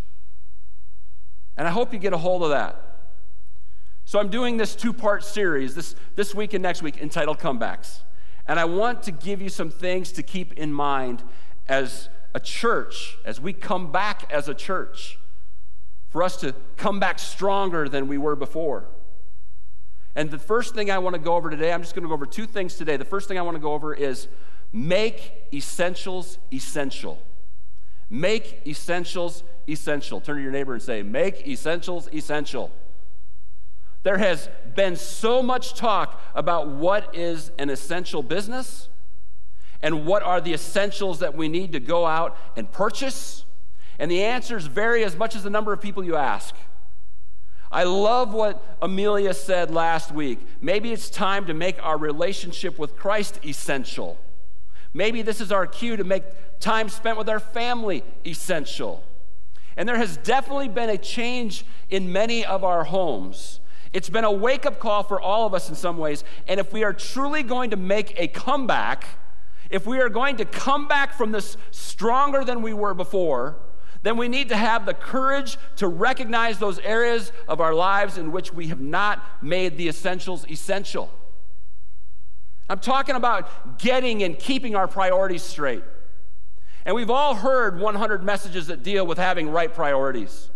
And 1.59 1.69
I 1.69 1.71
hope 1.71 1.93
you 1.93 1.99
get 1.99 2.15
a 2.15 2.19
hold 2.19 2.43
of 2.43 2.49
that. 2.49 2.81
So 4.07 4.19
I'm 4.19 4.31
doing 4.31 4.57
this 4.57 4.75
two-part 4.75 5.23
series 5.23 5.75
this, 5.75 5.95
this 6.17 6.35
week 6.35 6.55
and 6.55 6.63
next 6.63 6.83
week 6.83 6.97
entitled 6.97 7.39
Comebacks. 7.39 8.01
And 8.47 8.59
I 8.59 8.65
want 8.65 9.03
to 9.05 9.13
give 9.13 9.43
you 9.43 9.51
some 9.51 9.71
things 9.71 10.13
to 10.13 10.23
keep 10.23 10.55
in 10.55 10.73
mind 10.73 11.23
as 11.69 12.09
a 12.35 12.41
church, 12.41 13.19
as 13.27 13.39
we 13.39 13.53
come 13.53 13.93
back 13.93 14.33
as 14.33 14.49
a 14.49 14.55
church, 14.55 15.19
for 16.09 16.23
us 16.23 16.39
to 16.39 16.55
come 16.79 16.99
back 16.99 17.19
stronger 17.19 17.87
than 17.87 18.09
we 18.09 18.17
were 18.17 18.35
before. 18.35 18.87
And 20.15 20.31
the 20.31 20.39
first 20.39 20.75
thing 20.75 20.91
I 20.91 20.99
want 20.99 21.15
to 21.15 21.21
go 21.21 21.37
over 21.37 21.49
today, 21.49 21.73
I'm 21.73 21.83
just 21.83 21.95
going 21.95 22.03
to 22.03 22.09
go 22.09 22.15
over 22.15 22.27
two 22.27 22.47
things 22.47 22.75
today. 22.75 22.97
The 22.97 23.05
first 23.05 23.29
thing 23.29 23.39
I 23.39 23.43
want 23.43 23.57
to 23.57 23.61
go 23.61 23.73
over 23.73 23.95
is 23.95 24.29
make 24.73 25.33
essentials 25.53 26.39
essential. 26.53 27.23
Make 28.11 28.61
essentials 28.67 29.43
essential. 29.67 30.21
Turn 30.21 30.37
to 30.37 30.43
your 30.43 30.53
neighbor 30.53 30.75
and 30.75 30.83
say, 30.83 31.03
Make 31.03 31.47
essentials 31.49 32.09
essential. 32.13 32.71
There 34.03 34.19
has 34.19 34.51
been 34.75 34.97
so 34.97 35.43
much 35.43 35.75
talk 35.75 36.21
about 36.35 36.69
what 36.69 37.15
is 37.15 37.53
an 37.59 37.71
essential 37.71 38.23
business 38.23 38.89
and 39.81 40.05
what 40.07 40.23
are 40.23 40.41
the 40.41 40.53
essentials 40.53 41.21
that 41.21 41.37
we 41.37 41.49
need 41.49 41.73
to 41.73 41.81
go 41.81 42.07
out 42.07 42.37
and 42.57 42.71
purchase. 42.71 43.45
And 43.99 44.11
the 44.11 44.25
answers 44.25 44.67
vary 44.67 45.05
as 45.05 45.17
much 45.17 45.37
as 45.37 45.43
the 45.43 45.51
number 45.51 45.73
of 45.73 45.81
people 45.81 46.05
you 46.05 46.17
ask. 46.17 46.55
I 47.73 47.85
love 47.85 48.35
what 48.35 48.63
Amelia 48.83 49.33
said 49.33 49.71
last 49.71 50.13
week. 50.13 50.39
Maybe 50.61 50.93
it's 50.93 51.09
time 51.09 51.47
to 51.47 51.55
make 51.55 51.83
our 51.83 51.97
relationship 51.97 52.79
with 52.79 52.97
Christ 52.97 53.41
essential. 53.45 54.19
Maybe 54.93 55.23
this 55.23 55.41
is 55.41 55.51
our 55.51 55.67
cue 55.67 55.97
to 55.97 56.05
make 56.05 56.25
time 56.61 56.91
spent 56.91 57.17
with 57.17 57.31
our 57.31 57.41
family 57.41 58.05
essential. 58.27 59.03
And 59.75 59.89
there 59.89 59.97
has 59.97 60.19
definitely 60.19 60.69
been 60.69 60.91
a 60.91 60.99
change 60.99 61.65
in 61.89 62.13
many 62.13 62.45
of 62.45 62.63
our 62.63 62.85
homes. 62.85 63.61
It's 63.95 64.11
been 64.11 64.25
a 64.25 64.33
wake 64.33 64.67
up 64.67 64.79
call 64.79 65.03
for 65.03 65.19
all 65.19 65.47
of 65.47 65.55
us 65.55 65.71
in 65.71 65.75
some 65.75 65.97
ways. 65.97 66.25
And 66.47 66.61
if 66.61 66.75
we 66.75 66.85
are 66.85 66.93
truly 66.93 67.43
going 67.43 67.71
to 67.71 67.77
make 67.77 68.13
a 68.19 68.29
comeback, 68.29 69.07
if 69.71 69.87
we 69.87 69.99
are 69.99 70.11
going 70.11 70.37
to 70.37 70.45
come 70.45 70.89
back 70.89 71.15
from 71.15 71.33
this 71.33 71.57
stronger 71.71 72.45
than 72.45 72.61
we 72.61 72.75
were 72.75 72.93
before, 72.93 73.57
then 74.03 74.17
we 74.17 74.29
need 74.29 74.49
to 74.49 74.57
have 74.57 74.85
the 74.85 74.95
courage 74.95 75.57
to 75.77 75.87
recognize 75.87 76.59
those 76.59 76.79
areas 76.81 77.33
of 77.47 77.61
our 77.61 77.75
lives 77.75 78.19
in 78.19 78.33
which 78.33 78.53
we 78.53 78.69
have 78.69 78.81
not 78.81 79.23
made 79.43 79.79
the 79.79 79.89
essentials 79.89 80.45
essential. 80.51 81.11
I'm 82.69 82.81
talking 82.81 83.17
about 83.17 83.79
getting 83.79 84.23
and 84.23 84.39
keeping 84.39 84.75
our 84.75 84.89
priorities 84.89 85.43
straight. 85.43 85.85
And 86.85 86.97
we've 86.97 87.11
all 87.11 87.35
heard 87.35 87.79
100 87.79 88.25
messages 88.25 88.67
that 88.67 88.83
deal 88.83 89.07
with 89.07 89.19
having 89.19 89.51
right 89.51 89.73
priorities. 89.73 90.51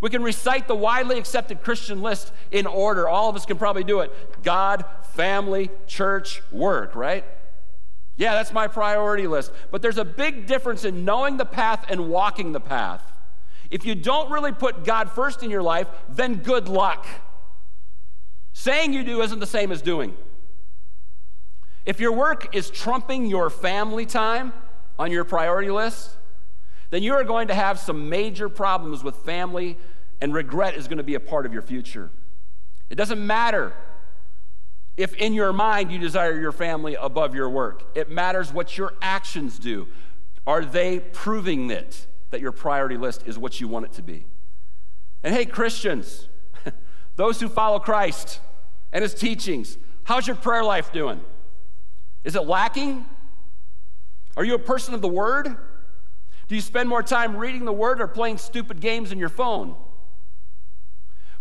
We 0.00 0.10
can 0.10 0.22
recite 0.22 0.68
the 0.68 0.74
widely 0.74 1.18
accepted 1.18 1.62
Christian 1.62 2.02
list 2.02 2.32
in 2.50 2.66
order. 2.66 3.08
All 3.08 3.30
of 3.30 3.36
us 3.36 3.46
can 3.46 3.56
probably 3.56 3.84
do 3.84 4.00
it 4.00 4.12
God, 4.42 4.84
family, 5.14 5.70
church, 5.86 6.42
work, 6.50 6.94
right? 6.94 7.24
Yeah, 8.16 8.34
that's 8.34 8.52
my 8.52 8.66
priority 8.66 9.26
list. 9.26 9.52
But 9.70 9.82
there's 9.82 9.98
a 9.98 10.04
big 10.04 10.46
difference 10.46 10.84
in 10.84 11.04
knowing 11.04 11.36
the 11.36 11.44
path 11.44 11.86
and 11.88 12.08
walking 12.08 12.52
the 12.52 12.60
path. 12.60 13.02
If 13.70 13.86
you 13.86 13.94
don't 13.94 14.30
really 14.30 14.52
put 14.52 14.84
God 14.84 15.10
first 15.10 15.42
in 15.42 15.50
your 15.50 15.62
life, 15.62 15.88
then 16.08 16.36
good 16.36 16.68
luck. 16.68 17.06
Saying 18.52 18.92
you 18.92 19.02
do 19.02 19.22
isn't 19.22 19.38
the 19.38 19.46
same 19.46 19.72
as 19.72 19.80
doing. 19.80 20.14
If 21.86 21.98
your 21.98 22.12
work 22.12 22.54
is 22.54 22.70
trumping 22.70 23.26
your 23.26 23.50
family 23.50 24.06
time 24.06 24.52
on 24.98 25.10
your 25.10 25.24
priority 25.24 25.70
list, 25.70 26.16
then 26.90 27.02
you 27.02 27.14
are 27.14 27.24
going 27.24 27.48
to 27.48 27.54
have 27.54 27.78
some 27.78 28.10
major 28.10 28.50
problems 28.50 29.02
with 29.02 29.16
family, 29.16 29.78
and 30.20 30.34
regret 30.34 30.74
is 30.74 30.86
going 30.86 30.98
to 30.98 31.02
be 31.02 31.14
a 31.14 31.20
part 31.20 31.46
of 31.46 31.52
your 31.52 31.62
future. 31.62 32.10
It 32.90 32.96
doesn't 32.96 33.26
matter 33.26 33.72
if 34.96 35.14
in 35.14 35.32
your 35.32 35.52
mind 35.52 35.90
you 35.90 35.98
desire 35.98 36.38
your 36.38 36.52
family 36.52 36.94
above 36.94 37.34
your 37.34 37.48
work. 37.48 37.84
It 37.94 38.10
matters 38.10 38.52
what 38.52 38.76
your 38.76 38.94
actions 39.00 39.58
do. 39.58 39.88
Are 40.46 40.64
they 40.64 41.00
proving 41.00 41.70
it 41.70 42.06
that 42.30 42.40
your 42.40 42.52
priority 42.52 42.96
list 42.96 43.26
is 43.26 43.38
what 43.38 43.60
you 43.60 43.68
want 43.68 43.86
it 43.86 43.92
to 43.92 44.02
be? 44.02 44.26
And 45.22 45.34
hey, 45.34 45.46
Christians, 45.46 46.28
those 47.16 47.40
who 47.40 47.48
follow 47.48 47.78
Christ 47.78 48.40
and 48.92 49.02
his 49.02 49.14
teachings, 49.14 49.78
how's 50.04 50.26
your 50.26 50.36
prayer 50.36 50.64
life 50.64 50.92
doing? 50.92 51.20
Is 52.24 52.36
it 52.36 52.46
lacking? 52.46 53.04
Are 54.36 54.44
you 54.44 54.54
a 54.54 54.58
person 54.58 54.94
of 54.94 55.00
the 55.00 55.08
word? 55.08 55.56
Do 56.48 56.54
you 56.54 56.60
spend 56.60 56.88
more 56.88 57.02
time 57.02 57.36
reading 57.36 57.64
the 57.64 57.72
word 57.72 58.00
or 58.00 58.06
playing 58.06 58.38
stupid 58.38 58.80
games 58.80 59.12
in 59.12 59.18
your 59.18 59.28
phone? 59.28 59.74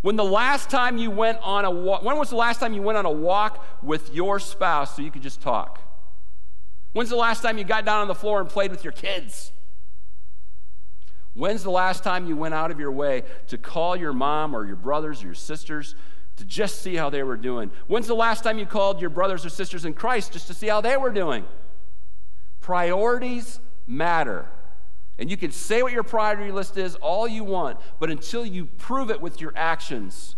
When 0.01 0.15
the 0.15 0.23
last 0.23 0.69
time 0.69 0.97
you 0.97 1.11
went 1.11 1.37
on 1.41 1.63
a 1.63 1.71
walk, 1.71 2.03
when 2.03 2.17
was 2.17 2.29
the 2.29 2.35
last 2.35 2.59
time 2.59 2.73
you 2.73 2.81
went 2.81 2.97
on 2.97 3.05
a 3.05 3.11
walk 3.11 3.63
with 3.83 4.13
your 4.13 4.39
spouse 4.39 4.95
so 4.95 5.01
you 5.01 5.11
could 5.11 5.21
just 5.21 5.41
talk? 5.41 5.79
When's 6.93 7.09
the 7.09 7.15
last 7.15 7.41
time 7.41 7.57
you 7.57 7.63
got 7.63 7.85
down 7.85 8.01
on 8.01 8.07
the 8.07 8.15
floor 8.15 8.41
and 8.41 8.49
played 8.49 8.71
with 8.71 8.83
your 8.83 8.93
kids? 8.93 9.51
When's 11.33 11.63
the 11.63 11.71
last 11.71 12.03
time 12.03 12.25
you 12.25 12.35
went 12.35 12.53
out 12.53 12.71
of 12.71 12.79
your 12.79 12.91
way 12.91 13.23
to 13.47 13.57
call 13.57 13.95
your 13.95 14.11
mom 14.11 14.55
or 14.55 14.65
your 14.65 14.75
brothers 14.75 15.21
or 15.23 15.27
your 15.27 15.35
sisters 15.35 15.95
to 16.35 16.43
just 16.43 16.81
see 16.81 16.95
how 16.95 17.09
they 17.09 17.23
were 17.23 17.37
doing? 17.37 17.71
When's 17.87 18.07
the 18.07 18.15
last 18.15 18.43
time 18.43 18.59
you 18.59 18.65
called 18.65 18.99
your 18.99 19.11
brothers 19.11 19.45
or 19.45 19.49
sisters 19.49 19.85
in 19.85 19.93
Christ 19.93 20.33
just 20.33 20.47
to 20.47 20.53
see 20.53 20.67
how 20.67 20.81
they 20.81 20.97
were 20.97 21.11
doing? 21.11 21.45
Priorities 22.59 23.59
matter. 23.87 24.49
And 25.21 25.29
you 25.29 25.37
can 25.37 25.51
say 25.51 25.83
what 25.83 25.93
your 25.93 26.01
priority 26.01 26.51
list 26.51 26.77
is 26.77 26.95
all 26.95 27.27
you 27.27 27.43
want, 27.43 27.79
but 27.99 28.09
until 28.09 28.43
you 28.43 28.65
prove 28.65 29.11
it 29.11 29.21
with 29.21 29.39
your 29.39 29.53
actions, 29.55 30.35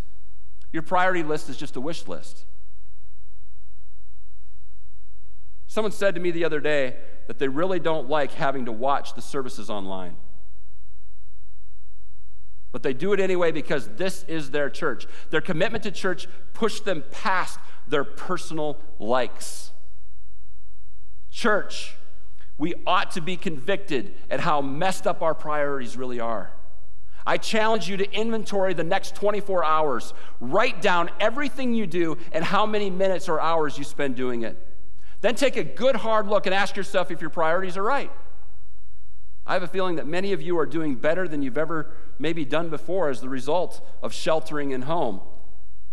your 0.74 0.84
priority 0.84 1.24
list 1.24 1.48
is 1.48 1.56
just 1.56 1.78
a 1.78 1.82
wish 1.82 2.06
list. 2.06 2.44
Someone 5.68 5.94
said 5.94 6.16
to 6.16 6.22
me 6.22 6.32
the 6.32 6.44
other 6.44 6.60
day 6.60 6.98
that 7.28 7.40
they 7.40 7.48
really 7.48 7.80
don't 7.80 8.10
like 8.10 8.34
having 8.34 8.66
to 8.66 8.74
watch 8.74 9.13
the 9.13 9.22
services 9.22 9.70
online. 9.70 10.18
But 12.74 12.84
they 12.84 12.94
do 12.94 13.13
it 13.13 13.22
anyway 13.22 13.54
because 13.54 13.88
this 13.88 14.24
is 14.24 14.52
their 14.52 14.70
church. 14.70 15.08
Their 15.30 15.40
commitment 15.40 15.86
to 15.86 15.92
church 15.92 16.28
pushed 16.54 16.84
them 16.84 17.06
past 17.10 17.58
their 17.88 18.04
personal 18.04 18.78
likes. 19.00 19.72
Church 21.32 21.96
we 22.57 22.74
ought 22.86 23.12
to 23.12 23.22
be 23.22 23.36
convicted 23.36 24.13
at 24.29 24.39
how 24.39 24.62
messed 24.62 25.07
up 25.07 25.22
our 25.22 25.33
priorities 25.33 25.98
really 25.98 26.19
are. 26.19 26.51
I 27.25 27.38
challenge 27.38 27.88
you 27.88 27.98
to 27.98 28.12
inventory 28.12 28.74
the 28.74 28.83
next 28.83 29.15
24 29.15 29.63
hours. 29.63 30.13
Write 30.39 30.81
down 30.81 31.10
everything 31.19 31.74
you 31.74 31.88
do 31.88 32.17
and 32.31 32.43
how 32.43 32.65
many 32.65 32.89
minutes 32.89 33.29
or 33.29 33.39
hours 33.39 33.77
you 33.77 33.83
spend 33.83 34.15
doing 34.15 34.43
it. 34.43 34.57
Then 35.22 35.36
take 35.36 35.55
a 35.55 35.63
good 35.63 35.95
hard 35.95 36.27
look 36.27 36.45
and 36.45 36.53
ask 36.53 36.75
yourself 36.75 37.10
if 37.10 37.22
your 37.22 37.29
priorities 37.29 37.77
are 37.77 37.83
right. 37.83 38.12
I 39.45 39.53
have 39.53 39.63
a 39.63 39.67
feeling 39.67 39.95
that 39.95 40.07
many 40.07 40.33
of 40.33 40.41
you 40.41 40.57
are 40.57 40.65
doing 40.65 40.95
better 40.95 41.27
than 41.27 41.41
you've 41.41 41.57
ever 41.57 41.91
maybe 42.19 42.45
done 42.45 42.69
before 42.69 43.10
as 43.10 43.22
the 43.22 43.29
result 43.29 43.86
of 44.01 44.13
sheltering 44.13 44.72
in 44.72 44.83
home. 44.83 45.22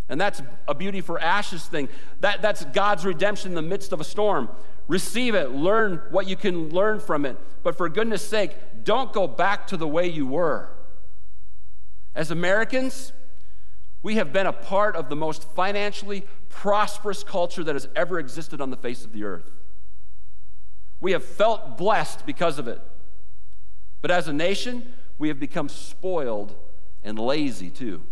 And 0.08 0.20
that's 0.20 0.42
a 0.66 0.74
beauty 0.74 1.00
for 1.00 1.20
ashes 1.20 1.64
thing. 1.64 1.88
That, 2.20 2.42
that's 2.42 2.64
God's 2.64 3.04
redemption 3.04 3.52
in 3.52 3.54
the 3.54 3.62
midst 3.62 3.92
of 3.92 4.00
a 4.00 4.04
storm. 4.04 4.48
Receive 4.90 5.37
it, 5.37 5.52
learn 5.52 6.02
what 6.11 6.26
you 6.26 6.35
can 6.35 6.70
learn 6.70 6.99
from 6.99 7.25
it. 7.25 7.37
But 7.62 7.76
for 7.76 7.88
goodness 7.88 8.28
sake, 8.28 8.56
don't 8.82 9.12
go 9.12 9.28
back 9.28 9.68
to 9.68 9.76
the 9.76 9.87
way 9.87 10.09
you 10.09 10.26
were. 10.26 10.68
As 12.12 12.32
Americans, 12.32 13.12
we 14.02 14.16
have 14.16 14.32
been 14.32 14.49
a 14.49 14.52
part 14.52 14.97
of 14.97 15.09
the 15.09 15.14
most 15.14 15.49
financially 15.52 16.25
prosperous 16.49 17.23
culture 17.23 17.62
that 17.62 17.76
has 17.76 17.87
ever 17.94 18.18
existed 18.18 18.61
on 18.61 18.70
the 18.70 18.76
face 18.76 19.04
of 19.04 19.12
the 19.12 19.23
earth. 19.23 19.52
We 21.00 21.12
have 21.12 21.25
felt 21.25 21.78
blessed 21.78 22.26
because 22.26 22.59
of 22.59 22.66
it. 22.66 22.82
But 24.00 24.11
as 24.11 24.26
a 24.26 24.32
nation, 24.32 24.92
we 25.18 25.28
have 25.28 25.38
become 25.38 25.68
spoiled 25.68 26.56
and 27.04 27.16
lazy 27.16 27.70
too. 27.70 28.02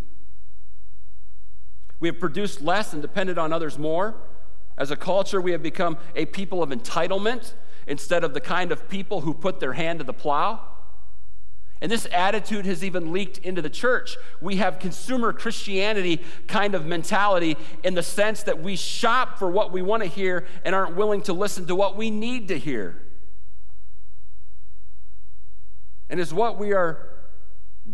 We 1.99 2.07
have 2.07 2.21
produced 2.21 2.61
less 2.61 2.93
and 2.93 3.03
depended 3.03 3.37
on 3.37 3.53
others 3.53 3.81
more. 3.81 4.15
As 4.79 4.93
a 4.93 4.97
culture, 4.97 5.41
we 5.41 5.53
have 5.53 5.63
become 5.63 5.99
a 6.15 6.25
people 6.25 6.63
of 6.63 6.71
entitlement 6.71 7.53
instead 7.87 8.23
of 8.23 8.33
the 8.33 8.41
kind 8.41 8.71
of 8.71 8.89
people 8.89 9.23
who 9.23 9.35
put 9.35 9.61
their 9.61 9.73
hand 9.73 9.99
to 9.99 10.05
the 10.05 10.13
plow. 10.15 10.61
And 11.81 11.91
this 11.91 12.07
attitude 12.13 12.65
has 12.67 12.83
even 12.83 13.13
leaked 13.13 13.39
into 13.39 13.61
the 13.61 13.71
church. 13.71 14.17
We 14.41 14.57
have 14.57 14.79
consumer 14.79 15.33
Christianity 15.33 16.23
kind 16.47 16.75
of 16.75 16.87
mentality 16.87 17.57
in 17.85 17.95
the 17.95 18.03
sense 18.03 18.45
that 18.45 18.63
we 18.63 18.77
shop 18.77 19.39
for 19.39 19.51
what 19.51 19.73
we 19.73 19.83
want 19.83 20.03
to 20.03 20.09
hear 20.09 20.45
and 20.65 20.75
aren't 20.75 20.97
willing 20.97 21.23
to 21.23 21.33
listen 21.33 21.67
to 21.67 21.75
what 21.75 21.97
we 21.97 22.11
need 22.11 22.49
to 22.49 22.59
hear. 22.59 23.03
And 26.11 26.19
is 26.19 26.33
what 26.33 26.59
we 26.59 26.73
are 26.73 26.99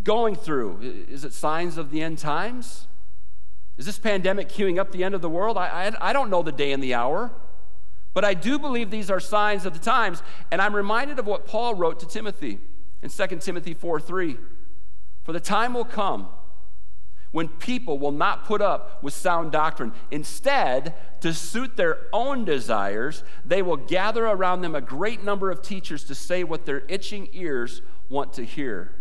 going 0.03 0.35
through, 0.35 1.05
is 1.09 1.25
it 1.25 1.33
signs 1.33 1.77
of 1.77 1.91
the 1.91 2.01
end 2.01 2.17
times? 2.17 2.87
Is 3.77 3.85
this 3.85 3.99
pandemic 3.99 4.49
queuing 4.49 4.79
up 4.79 4.91
the 4.91 5.03
end 5.03 5.15
of 5.15 5.21
the 5.21 5.29
world? 5.29 5.57
I, 5.57 5.87
I, 5.87 6.09
I 6.09 6.13
don't 6.13 6.29
know 6.29 6.43
the 6.43 6.51
day 6.51 6.71
and 6.71 6.81
the 6.81 6.93
hour. 6.93 7.31
But 8.13 8.23
I 8.23 8.33
do 8.33 8.57
believe 8.57 8.89
these 8.89 9.11
are 9.11 9.19
signs 9.19 9.65
of 9.65 9.73
the 9.73 9.79
times. 9.79 10.23
And 10.49 10.61
I'm 10.61 10.73
reminded 10.73 11.19
of 11.19 11.27
what 11.27 11.45
Paul 11.45 11.75
wrote 11.75 11.99
to 11.99 12.07
Timothy 12.07 12.59
in 13.03 13.09
2 13.09 13.27
Timothy 13.39 13.73
4 13.73 13.99
3. 13.99 14.37
For 15.23 15.33
the 15.33 15.39
time 15.39 15.73
will 15.73 15.85
come 15.85 16.29
when 17.31 17.49
people 17.49 17.99
will 17.99 18.13
not 18.13 18.45
put 18.45 18.61
up 18.61 19.03
with 19.03 19.13
sound 19.13 19.51
doctrine. 19.51 19.91
Instead, 20.09 20.95
to 21.19 21.33
suit 21.33 21.75
their 21.75 21.97
own 22.13 22.45
desires, 22.45 23.25
they 23.43 23.61
will 23.61 23.75
gather 23.75 24.25
around 24.25 24.61
them 24.61 24.73
a 24.73 24.79
great 24.79 25.21
number 25.21 25.51
of 25.51 25.61
teachers 25.61 26.05
to 26.05 26.15
say 26.15 26.45
what 26.45 26.65
their 26.65 26.83
itching 26.87 27.27
ears 27.33 27.81
want 28.07 28.31
to 28.31 28.45
hear. 28.45 28.95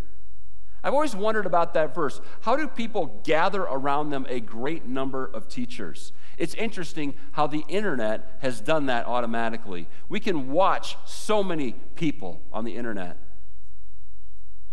I've 0.85 0.93
always 0.93 1.17
wondered 1.17 1.47
about 1.47 1.73
that 1.75 1.95
verse. 1.95 2.21
How 2.43 2.57
do 2.57 2.69
people 2.69 3.23
gather 3.25 3.63
around 3.63 4.11
them 4.11 4.27
a 4.29 4.39
great 4.39 4.85
number 4.85 5.25
of 5.25 5.49
teachers? 5.49 6.13
It's 6.37 6.55
interesting 6.55 7.15
how 7.33 7.47
the 7.47 7.65
internet 7.69 8.37
has 8.43 8.61
done 8.61 8.87
that 8.87 9.07
automatically. 9.07 9.89
We 10.11 10.21
can 10.21 10.53
watch 10.53 10.99
so 11.07 11.43
many 11.43 11.73
people 11.95 12.43
on 12.53 12.65
the 12.65 12.77
internet. 12.77 13.17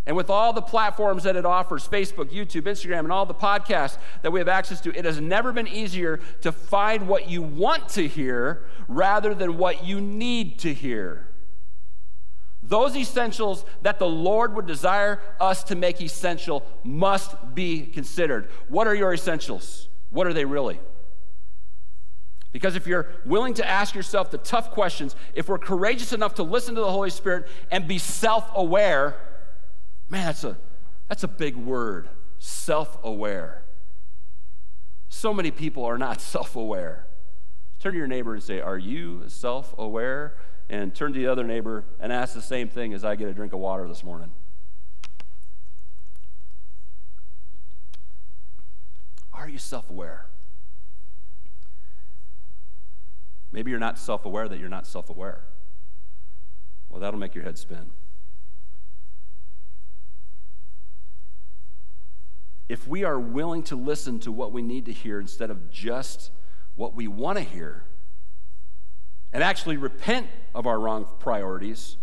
And 0.06 0.18
with 0.18 0.30
all 0.30 0.52
the 0.52 0.62
platforms 0.62 1.24
that 1.24 1.38
it 1.38 1.46
offers 1.46 1.88
Facebook, 1.88 2.32
YouTube, 2.32 2.64
Instagram, 2.64 3.00
and 3.00 3.12
all 3.12 3.26
the 3.26 3.34
podcasts 3.34 3.98
that 4.24 4.32
we 4.32 4.40
have 4.40 4.50
access 4.50 4.82
to 4.82 4.98
it 4.98 5.06
has 5.06 5.22
never 5.22 5.54
been 5.54 5.68
easier 5.68 6.20
to 6.42 6.52
find 6.52 7.08
what 7.08 7.30
you 7.30 7.42
want 7.42 7.88
to 7.90 8.08
hear 8.08 8.66
rather 8.90 9.34
than 9.34 9.58
what 9.58 9.86
you 9.86 10.02
need 10.02 10.60
to 10.60 10.74
hear. 10.74 11.31
Those 12.72 12.96
essentials 12.96 13.66
that 13.82 14.00
the 14.00 14.08
Lord 14.08 14.56
would 14.56 14.66
desire 14.66 15.20
us 15.42 15.62
to 15.66 15.76
make 15.76 16.00
essential 16.00 16.66
must 16.86 17.36
be 17.54 17.86
considered. 17.86 18.50
What 18.70 18.88
are 18.88 18.96
your 18.96 19.14
essentials? 19.14 19.90
What 20.10 20.26
are 20.26 20.32
they 20.32 20.46
really? 20.46 20.80
Because 22.54 22.78
if 22.78 22.88
you're 22.88 23.10
willing 23.26 23.56
to 23.56 23.68
ask 23.68 23.94
yourself 23.94 24.32
the 24.32 24.38
tough 24.38 24.72
questions, 24.72 25.18
if 25.36 25.50
we're 25.50 25.58
courageous 25.58 26.14
enough 26.14 26.36
to 26.36 26.44
listen 26.44 26.74
to 26.76 26.80
the 26.80 26.90
Holy 26.90 27.10
Spirit 27.10 27.50
and 27.72 27.90
be 27.90 27.98
self 27.98 28.50
aware, 28.56 29.18
man, 30.08 30.28
that's 30.28 30.46
a, 30.46 30.58
that's 31.10 31.24
a 31.24 31.28
big 31.28 31.58
word 31.58 32.08
self 32.40 32.98
aware. 33.04 33.66
So 35.10 35.34
many 35.34 35.52
people 35.52 35.84
are 35.84 35.98
not 35.98 36.22
self 36.22 36.56
aware. 36.56 37.06
Turn 37.80 37.92
to 37.92 37.98
your 37.98 38.08
neighbor 38.08 38.34
and 38.34 38.42
say, 38.42 38.62
Are 38.62 38.78
you 38.78 39.26
self 39.28 39.76
aware? 39.78 40.38
And 40.72 40.96
turn 40.96 41.12
to 41.12 41.20
the 41.20 41.28
other 41.28 41.44
neighbor 41.44 41.84
and 42.00 42.14
ask 42.14 42.34
the 42.34 42.42
same 42.42 42.70
thing 42.70 42.94
as 42.94 43.04
I 43.04 43.18
get 43.18 43.28
a 43.28 43.34
drink 43.34 43.52
of 43.52 43.60
water 43.60 43.90
this 43.90 44.06
morning. 44.06 44.32
Are 49.34 49.50
you 49.50 49.60
self 49.60 49.90
aware? 49.90 50.28
Maybe 53.52 53.70
you're 53.70 53.82
not 53.82 54.00
self 54.00 54.24
aware 54.24 54.48
that 54.48 54.60
you're 54.60 54.70
not 54.70 54.88
self 54.88 55.10
aware. 55.10 55.42
Well, 56.90 57.02
that'll 57.02 57.20
make 57.20 57.36
your 57.36 57.44
head 57.44 57.58
spin. 57.58 57.92
If 62.70 62.88
we 62.88 63.04
are 63.04 63.20
willing 63.20 63.64
to 63.64 63.76
listen 63.76 64.22
to 64.22 64.32
what 64.32 64.54
we 64.54 64.62
need 64.62 64.86
to 64.86 64.94
hear 64.94 65.20
instead 65.20 65.50
of 65.50 65.70
just 65.70 66.32
what 66.76 66.96
we 66.96 67.10
want 67.10 67.38
to 67.38 67.44
hear, 67.44 67.84
and 69.34 69.44
actually 69.44 69.78
repent 69.78 70.28
of 70.54 70.68
our 70.68 70.80
wrong 70.80 71.08
priorities, 71.20 71.98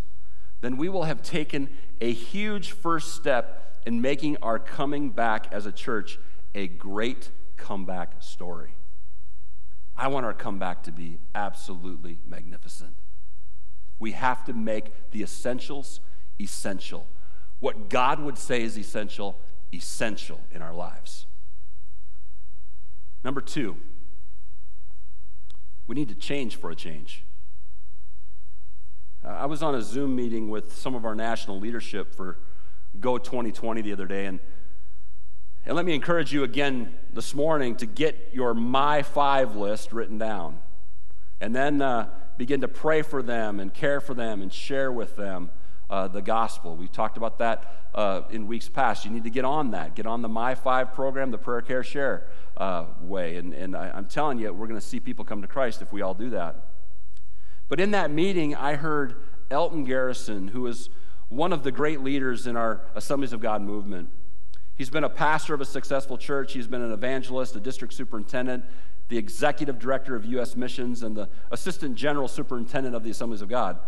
then 0.61 0.77
we 0.77 0.89
will 0.89 1.05
have 1.05 1.23
taken 1.23 1.69
a 2.01 2.13
huge 2.13 2.73
first 2.73 3.15
step 3.15 3.81
in 3.87 4.01
making 4.01 4.37
our 4.39 4.59
coming 4.59 5.11
back 5.11 5.47
as 5.53 5.67
a 5.67 5.73
church 5.73 6.19
a 6.55 6.67
great 6.67 7.31
comeback 7.57 8.23
story. 8.23 8.75
I 9.97 10.09
want 10.09 10.27
our 10.27 10.35
comeback 10.35 10.85
to 10.85 10.93
be 10.93 11.19
absolutely 11.35 12.19
magnificent. 12.27 12.95
We 13.99 14.13
have 14.13 14.45
to 14.45 14.53
make 14.53 15.11
the 15.11 15.23
essentials 15.23 16.01
essential. 16.41 17.07
What 17.61 17.91
God 17.91 18.21
would 18.21 18.39
say 18.39 18.63
is 18.63 18.79
essential, 18.79 19.39
essential 19.75 20.41
in 20.53 20.63
our 20.63 20.73
lives. 20.73 21.27
Number 23.25 23.41
two, 23.41 23.77
we 25.89 25.95
need 25.95 26.09
to 26.11 26.15
change 26.15 26.55
for 26.55 26.71
a 26.71 26.77
change. 26.77 27.25
I 29.25 29.47
was 29.47 29.63
on 29.63 29.75
a 29.75 29.83
Zoom 29.83 30.15
meeting 30.15 30.49
with 30.49 30.77
some 30.77 30.95
of 30.95 31.05
our 31.05 31.17
national 31.17 31.59
leadership 31.59 32.15
for 32.15 32.39
Go 33.01 33.19
2020 33.19 33.83
the 33.83 33.93
other 33.93 34.07
day, 34.07 34.27
and 34.27 34.39
and 35.67 35.77
let 35.77 35.85
me 35.85 35.95
encourage 35.95 36.33
you 36.33 36.45
again 36.45 36.95
this 37.13 37.35
morning 37.35 37.77
to 37.77 37.87
get 37.87 38.31
your 38.33 38.55
My 38.55 39.03
Five 39.03 39.55
list 39.57 39.93
written 39.93 40.17
down. 40.17 40.61
And 41.43 41.55
then 41.55 41.83
uh, 41.83 42.09
begin 42.39 42.63
to 42.63 42.69
pray 42.69 43.03
for 43.03 43.23
them 43.23 43.61
and 43.61 43.75
care 43.75 44.01
for 44.01 44.15
them 44.15 44.41
and 44.41 44.51
share 44.51 44.91
with 44.91 45.17
them 45.17 45.51
uh, 45.91 46.09
the 46.09 46.23
gospel. 46.23 46.75
We 46.75 46.89
talked 46.89 47.19
about 47.19 47.39
that 47.41 47.91
uh, 47.95 48.23
in 48.31 48.47
weeks 48.47 48.69
past. 48.69 49.05
You 49.05 49.11
need 49.11 49.25
to 49.25 49.31
get 49.31 49.45
on 49.45 49.73
that. 49.73 49.95
Get 49.95 50.07
on 50.07 50.23
the 50.23 50.29
My 50.29 50.55
Five 50.55 50.95
program, 50.95 51.31
the 51.31 51.39
Prayer 51.39 51.61
Care 51.61 51.83
Share 51.83 52.27
uh, 52.59 52.87
way. 53.01 53.37
And, 53.37 53.55
and 53.55 53.75
I, 53.77 53.91
I'm 53.95 54.07
telling 54.07 54.39
you, 54.39 54.53
we're 54.53 54.67
going 54.67 54.81
to 54.81 54.87
see 54.87 55.01
people 55.01 55.25
come 55.25 55.41
to 55.41 55.49
Christ 55.49 55.81
if 55.81 55.93
we 55.93 56.03
all 56.03 56.15
do 56.15 56.31
that. 56.31 56.57
But 57.69 57.81
in 57.81 57.93
that 57.93 58.11
meeting, 58.11 58.55
I 58.55 58.75
heard 58.75 59.15
Alton 59.51 59.85
Garrison, 59.85 60.49
who 60.49 60.67
is 60.67 60.91
one 61.29 61.53
of 61.53 61.63
the 61.63 61.71
great 61.71 62.03
leaders 62.03 62.47
in 62.47 62.57
our 62.57 62.83
Assemblies 62.95 63.33
of 63.33 63.41
God 63.41 63.63
movement. 63.63 64.11
He's 64.75 64.91
been 64.91 65.05
a 65.05 65.11
pastor 65.11 65.55
of 65.55 65.61
a 65.61 65.65
successful 65.65 66.19
church. 66.19 66.53
He's 66.53 66.67
been 66.67 66.83
an 66.83 66.93
evangelist, 66.93 67.55
a 67.57 67.61
district 67.61 67.95
superintendent, 67.95 68.65
the 69.09 69.19
executive 69.19 69.79
director 69.79 70.15
of 70.17 70.25
U.S. 70.27 70.57
missions, 70.57 71.03
and 71.03 71.17
the 71.17 71.29
assistant 71.51 71.95
general 71.97 72.29
superintendent 72.29 72.95
of 72.95 73.03
the 73.03 73.11
Assemblies 73.11 73.43
of 73.43 73.49
God. 73.49 73.79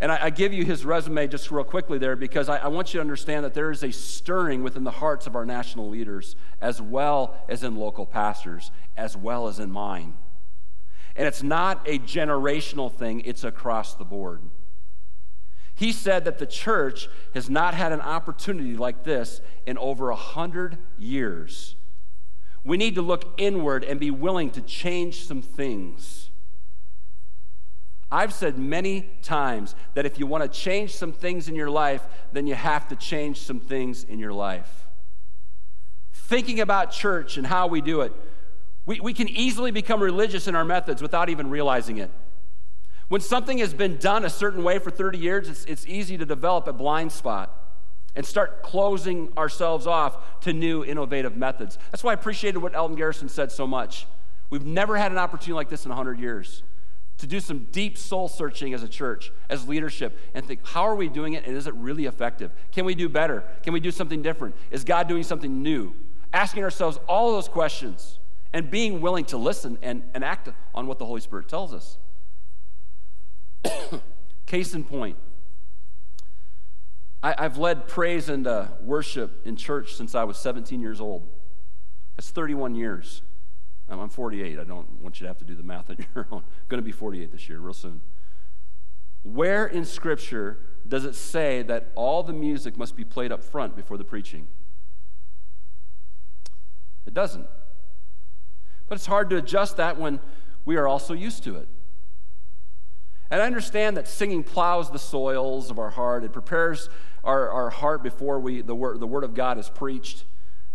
And 0.00 0.10
I, 0.10 0.24
I 0.24 0.30
give 0.30 0.52
you 0.52 0.64
his 0.64 0.84
resume 0.84 1.28
just 1.28 1.50
real 1.50 1.64
quickly 1.64 1.98
there 1.98 2.16
because 2.16 2.48
I, 2.48 2.58
I 2.58 2.68
want 2.68 2.92
you 2.92 2.98
to 2.98 3.00
understand 3.00 3.44
that 3.44 3.54
there 3.54 3.70
is 3.70 3.82
a 3.82 3.92
stirring 3.92 4.62
within 4.62 4.84
the 4.84 4.90
hearts 4.90 5.26
of 5.26 5.36
our 5.36 5.46
national 5.46 5.88
leaders, 5.88 6.36
as 6.60 6.82
well 6.82 7.36
as 7.48 7.62
in 7.62 7.76
local 7.76 8.06
pastors, 8.06 8.70
as 8.96 9.16
well 9.16 9.46
as 9.46 9.58
in 9.58 9.70
mine. 9.70 10.14
And 11.16 11.28
it's 11.28 11.42
not 11.42 11.80
a 11.86 11.98
generational 12.00 12.92
thing, 12.92 13.20
it's 13.20 13.44
across 13.44 13.94
the 13.94 14.04
board. 14.04 14.42
He 15.76 15.92
said 15.92 16.24
that 16.24 16.38
the 16.38 16.46
church 16.46 17.08
has 17.34 17.50
not 17.50 17.74
had 17.74 17.92
an 17.92 18.00
opportunity 18.00 18.76
like 18.76 19.04
this 19.04 19.40
in 19.66 19.76
over 19.78 20.10
a 20.10 20.16
hundred 20.16 20.78
years. 20.98 21.76
We 22.64 22.76
need 22.76 22.94
to 22.94 23.02
look 23.02 23.34
inward 23.36 23.84
and 23.84 24.00
be 24.00 24.10
willing 24.10 24.50
to 24.52 24.62
change 24.62 25.26
some 25.26 25.42
things. 25.42 26.30
I've 28.14 28.32
said 28.32 28.56
many 28.56 29.10
times 29.22 29.74
that 29.94 30.06
if 30.06 30.20
you 30.20 30.26
want 30.28 30.44
to 30.44 30.48
change 30.48 30.94
some 30.94 31.12
things 31.12 31.48
in 31.48 31.56
your 31.56 31.68
life, 31.68 32.06
then 32.32 32.46
you 32.46 32.54
have 32.54 32.86
to 32.88 32.96
change 32.96 33.40
some 33.40 33.58
things 33.58 34.04
in 34.04 34.20
your 34.20 34.32
life. 34.32 34.86
Thinking 36.12 36.60
about 36.60 36.92
church 36.92 37.38
and 37.38 37.44
how 37.44 37.66
we 37.66 37.80
do 37.80 38.02
it, 38.02 38.12
we, 38.86 39.00
we 39.00 39.14
can 39.14 39.28
easily 39.28 39.72
become 39.72 40.00
religious 40.00 40.46
in 40.46 40.54
our 40.54 40.64
methods 40.64 41.02
without 41.02 41.28
even 41.28 41.50
realizing 41.50 41.98
it. 41.98 42.08
When 43.08 43.20
something 43.20 43.58
has 43.58 43.74
been 43.74 43.96
done 43.96 44.24
a 44.24 44.30
certain 44.30 44.62
way 44.62 44.78
for 44.78 44.92
30 44.92 45.18
years, 45.18 45.48
it's, 45.48 45.64
it's 45.64 45.84
easy 45.84 46.16
to 46.16 46.24
develop 46.24 46.68
a 46.68 46.72
blind 46.72 47.10
spot 47.10 47.50
and 48.14 48.24
start 48.24 48.62
closing 48.62 49.32
ourselves 49.36 49.88
off 49.88 50.40
to 50.42 50.52
new 50.52 50.84
innovative 50.84 51.36
methods. 51.36 51.78
That's 51.90 52.04
why 52.04 52.12
I 52.12 52.14
appreciated 52.14 52.60
what 52.60 52.76
Alton 52.76 52.96
Garrison 52.96 53.28
said 53.28 53.50
so 53.50 53.66
much. 53.66 54.06
We've 54.50 54.64
never 54.64 54.96
had 54.96 55.10
an 55.10 55.18
opportunity 55.18 55.54
like 55.54 55.68
this 55.68 55.84
in 55.84 55.88
100 55.88 56.20
years 56.20 56.62
to 57.18 57.26
do 57.26 57.40
some 57.40 57.66
deep 57.70 57.96
soul 57.96 58.28
searching 58.28 58.74
as 58.74 58.82
a 58.82 58.88
church, 58.88 59.32
as 59.48 59.68
leadership, 59.68 60.18
and 60.34 60.44
think, 60.46 60.66
how 60.66 60.82
are 60.82 60.96
we 60.96 61.08
doing 61.08 61.34
it 61.34 61.46
and 61.46 61.56
is 61.56 61.66
it 61.66 61.74
really 61.74 62.06
effective? 62.06 62.50
Can 62.72 62.84
we 62.84 62.94
do 62.94 63.08
better? 63.08 63.44
Can 63.62 63.72
we 63.72 63.80
do 63.80 63.90
something 63.90 64.20
different? 64.20 64.56
Is 64.70 64.84
God 64.84 65.08
doing 65.08 65.22
something 65.22 65.62
new? 65.62 65.94
Asking 66.32 66.64
ourselves 66.64 66.98
all 67.06 67.32
those 67.32 67.48
questions 67.48 68.18
and 68.52 68.70
being 68.70 69.00
willing 69.00 69.24
to 69.26 69.36
listen 69.36 69.78
and, 69.82 70.02
and 70.14 70.24
act 70.24 70.48
on 70.74 70.86
what 70.86 70.98
the 70.98 71.06
Holy 71.06 71.20
Spirit 71.20 71.48
tells 71.48 71.72
us. 71.72 71.98
Case 74.46 74.74
in 74.74 74.84
point, 74.84 75.16
I, 77.22 77.42
have 77.42 77.56
led 77.56 77.88
praise 77.88 78.28
and 78.28 78.46
uh, 78.46 78.66
worship 78.80 79.46
in 79.46 79.56
church 79.56 79.94
since 79.94 80.14
I 80.14 80.24
was 80.24 80.36
17 80.36 80.80
years 80.80 81.00
old. 81.00 81.26
That's 82.16 82.30
31 82.30 82.74
years. 82.74 83.22
I'm, 83.88 84.00
I'm 84.00 84.08
48. 84.08 84.58
I 84.58 84.64
don't 84.64 85.00
want 85.00 85.20
you 85.20 85.24
to 85.24 85.28
have 85.28 85.38
to 85.38 85.44
do 85.44 85.54
the 85.54 85.62
math 85.62 85.90
on 85.90 85.96
your 86.14 86.26
own. 86.30 86.42
Going 86.68 86.82
to 86.82 86.84
be 86.84 86.92
48 86.92 87.32
this 87.32 87.48
year, 87.48 87.58
real 87.58 87.74
soon. 87.74 88.00
Where 89.22 89.66
in 89.66 89.84
Scripture 89.84 90.58
does 90.86 91.04
it 91.04 91.14
say 91.14 91.62
that 91.62 91.88
all 91.94 92.22
the 92.22 92.32
music 92.32 92.76
must 92.76 92.96
be 92.96 93.04
played 93.04 93.32
up 93.32 93.42
front 93.42 93.74
before 93.74 93.96
the 93.96 94.04
preaching. 94.04 94.48
It 97.06 97.14
doesn't. 97.14 97.46
But 98.88 98.96
it's 98.96 99.06
hard 99.06 99.30
to 99.30 99.36
adjust 99.36 99.78
that 99.78 99.98
when 99.98 100.20
we 100.64 100.76
are 100.76 100.86
also 100.86 101.14
used 101.14 101.42
to 101.44 101.56
it. 101.56 101.68
And 103.30 103.40
I 103.40 103.46
understand 103.46 103.96
that 103.96 104.06
singing 104.06 104.42
plows 104.42 104.90
the 104.90 104.98
soils 104.98 105.70
of 105.70 105.78
our 105.78 105.90
heart. 105.90 106.24
It 106.24 106.32
prepares 106.32 106.90
our, 107.24 107.48
our 107.50 107.70
heart 107.70 108.02
before 108.02 108.38
we, 108.38 108.60
the, 108.60 108.74
word, 108.74 109.00
the 109.00 109.06
Word 109.06 109.24
of 109.24 109.34
God 109.34 109.58
is 109.58 109.70
preached. 109.70 110.24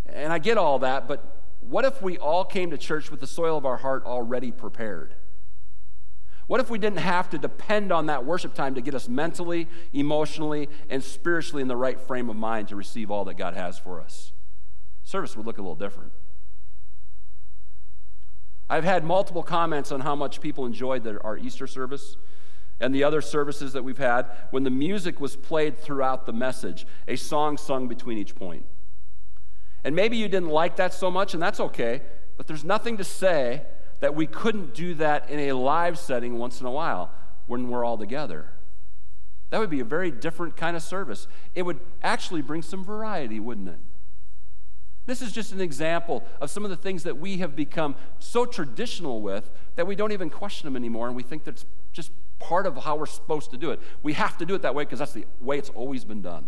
And 0.08 0.34
I 0.34 0.40
get 0.40 0.58
all 0.58 0.80
that, 0.80 1.08
but 1.08 1.39
what 1.70 1.86
if 1.86 2.02
we 2.02 2.18
all 2.18 2.44
came 2.44 2.72
to 2.72 2.78
church 2.78 3.12
with 3.12 3.20
the 3.20 3.28
soil 3.28 3.56
of 3.56 3.66
our 3.66 3.78
heart 3.78 4.04
already 4.06 4.52
prepared? 4.52 5.14
What 6.48 6.60
if 6.60 6.72
we 6.72 6.80
didn't 6.80 6.98
have 6.98 7.30
to 7.30 7.38
depend 7.38 7.92
on 7.92 8.08
that 8.08 8.26
worship 8.26 8.56
time 8.56 8.74
to 8.74 8.82
get 8.82 8.96
us 8.96 9.08
mentally, 9.08 9.68
emotionally, 9.94 10.68
and 10.90 11.04
spiritually 11.04 11.62
in 11.62 11.68
the 11.68 11.76
right 11.76 12.00
frame 12.00 12.28
of 12.28 12.36
mind 12.36 12.70
to 12.70 12.76
receive 12.76 13.12
all 13.12 13.24
that 13.26 13.36
God 13.36 13.54
has 13.54 13.78
for 13.78 14.02
us? 14.02 14.32
Service 15.04 15.38
would 15.38 15.46
look 15.46 15.60
a 15.60 15.62
little 15.62 15.76
different. 15.76 16.12
I've 18.68 18.84
had 18.84 19.04
multiple 19.04 19.44
comments 19.44 19.92
on 19.92 20.02
how 20.02 20.16
much 20.16 20.42
people 20.42 20.66
enjoyed 20.66 21.04
the, 21.04 21.22
our 21.22 21.38
Easter 21.38 21.68
service 21.68 22.18
and 22.80 22.96
the 22.96 23.04
other 23.04 23.22
services 23.22 23.74
that 23.74 23.84
we've 23.84 23.98
had 24.00 24.26
when 24.50 24.64
the 24.64 24.72
music 24.72 25.20
was 25.20 25.36
played 25.36 25.78
throughout 25.78 26.26
the 26.26 26.34
message, 26.34 26.88
a 27.08 27.16
song 27.16 27.58
sung 27.58 27.88
between 27.88 28.18
each 28.18 28.34
point. 28.34 28.66
And 29.84 29.96
maybe 29.96 30.18
you 30.18 30.28
didn't 30.28 30.50
like 30.50 30.76
that 30.78 30.94
so 30.94 31.10
much, 31.10 31.34
and 31.34 31.42
that's 31.42 31.60
okay, 31.60 32.02
but 32.38 32.48
there's 32.48 32.64
nothing 32.64 32.98
to 32.98 33.04
say 33.04 33.64
that 34.00 34.16
we 34.16 34.28
couldn't 34.28 34.74
do 34.74 34.94
that 34.96 35.30
in 35.30 35.40
a 35.40 35.54
live 35.54 35.98
setting 35.98 36.38
once 36.38 36.60
in 36.62 36.68
a 36.68 36.72
while 36.72 37.12
when 37.48 37.70
we're 37.70 37.84
all 37.86 37.98
together. 37.98 38.52
That 39.50 39.60
would 39.60 39.70
be 39.70 39.80
a 39.80 39.86
very 39.86 40.12
different 40.12 40.56
kind 40.56 40.76
of 40.76 40.84
service. 40.84 41.28
It 41.56 41.64
would 41.64 41.80
actually 42.04 42.42
bring 42.42 42.62
some 42.62 42.84
variety, 42.84 43.40
wouldn't 43.40 43.68
it? 43.68 43.80
This 45.06 45.22
is 45.24 45.32
just 45.32 45.52
an 45.52 45.60
example 45.60 46.24
of 46.40 46.52
some 46.52 46.64
of 46.64 46.70
the 46.70 46.78
things 46.78 47.04
that 47.04 47.18
we 47.18 47.38
have 47.38 47.56
become 47.56 47.96
so 48.20 48.46
traditional 48.46 49.22
with 49.22 49.50
that 49.76 49.88
we 49.88 49.96
don't 49.96 50.12
even 50.12 50.30
question 50.30 50.68
them 50.68 50.76
anymore, 50.76 51.08
and 51.08 51.16
we 51.16 51.24
think 51.24 51.44
that's 51.44 51.66
just 51.92 52.12
part 52.38 52.68
of 52.68 52.78
how 52.78 52.96
we're 52.96 53.08
supposed 53.08 53.50
to 53.52 53.58
do 53.58 53.72
it. 53.72 53.80
We 54.04 54.14
have 54.14 54.38
to 54.38 54.46
do 54.46 54.54
it 54.54 54.62
that 54.62 54.76
way 54.76 54.84
because 54.84 55.00
that's 55.00 55.14
the 55.14 55.26
way 55.42 55.58
it's 55.58 55.70
always 55.70 56.06
been 56.06 56.22
done. 56.22 56.48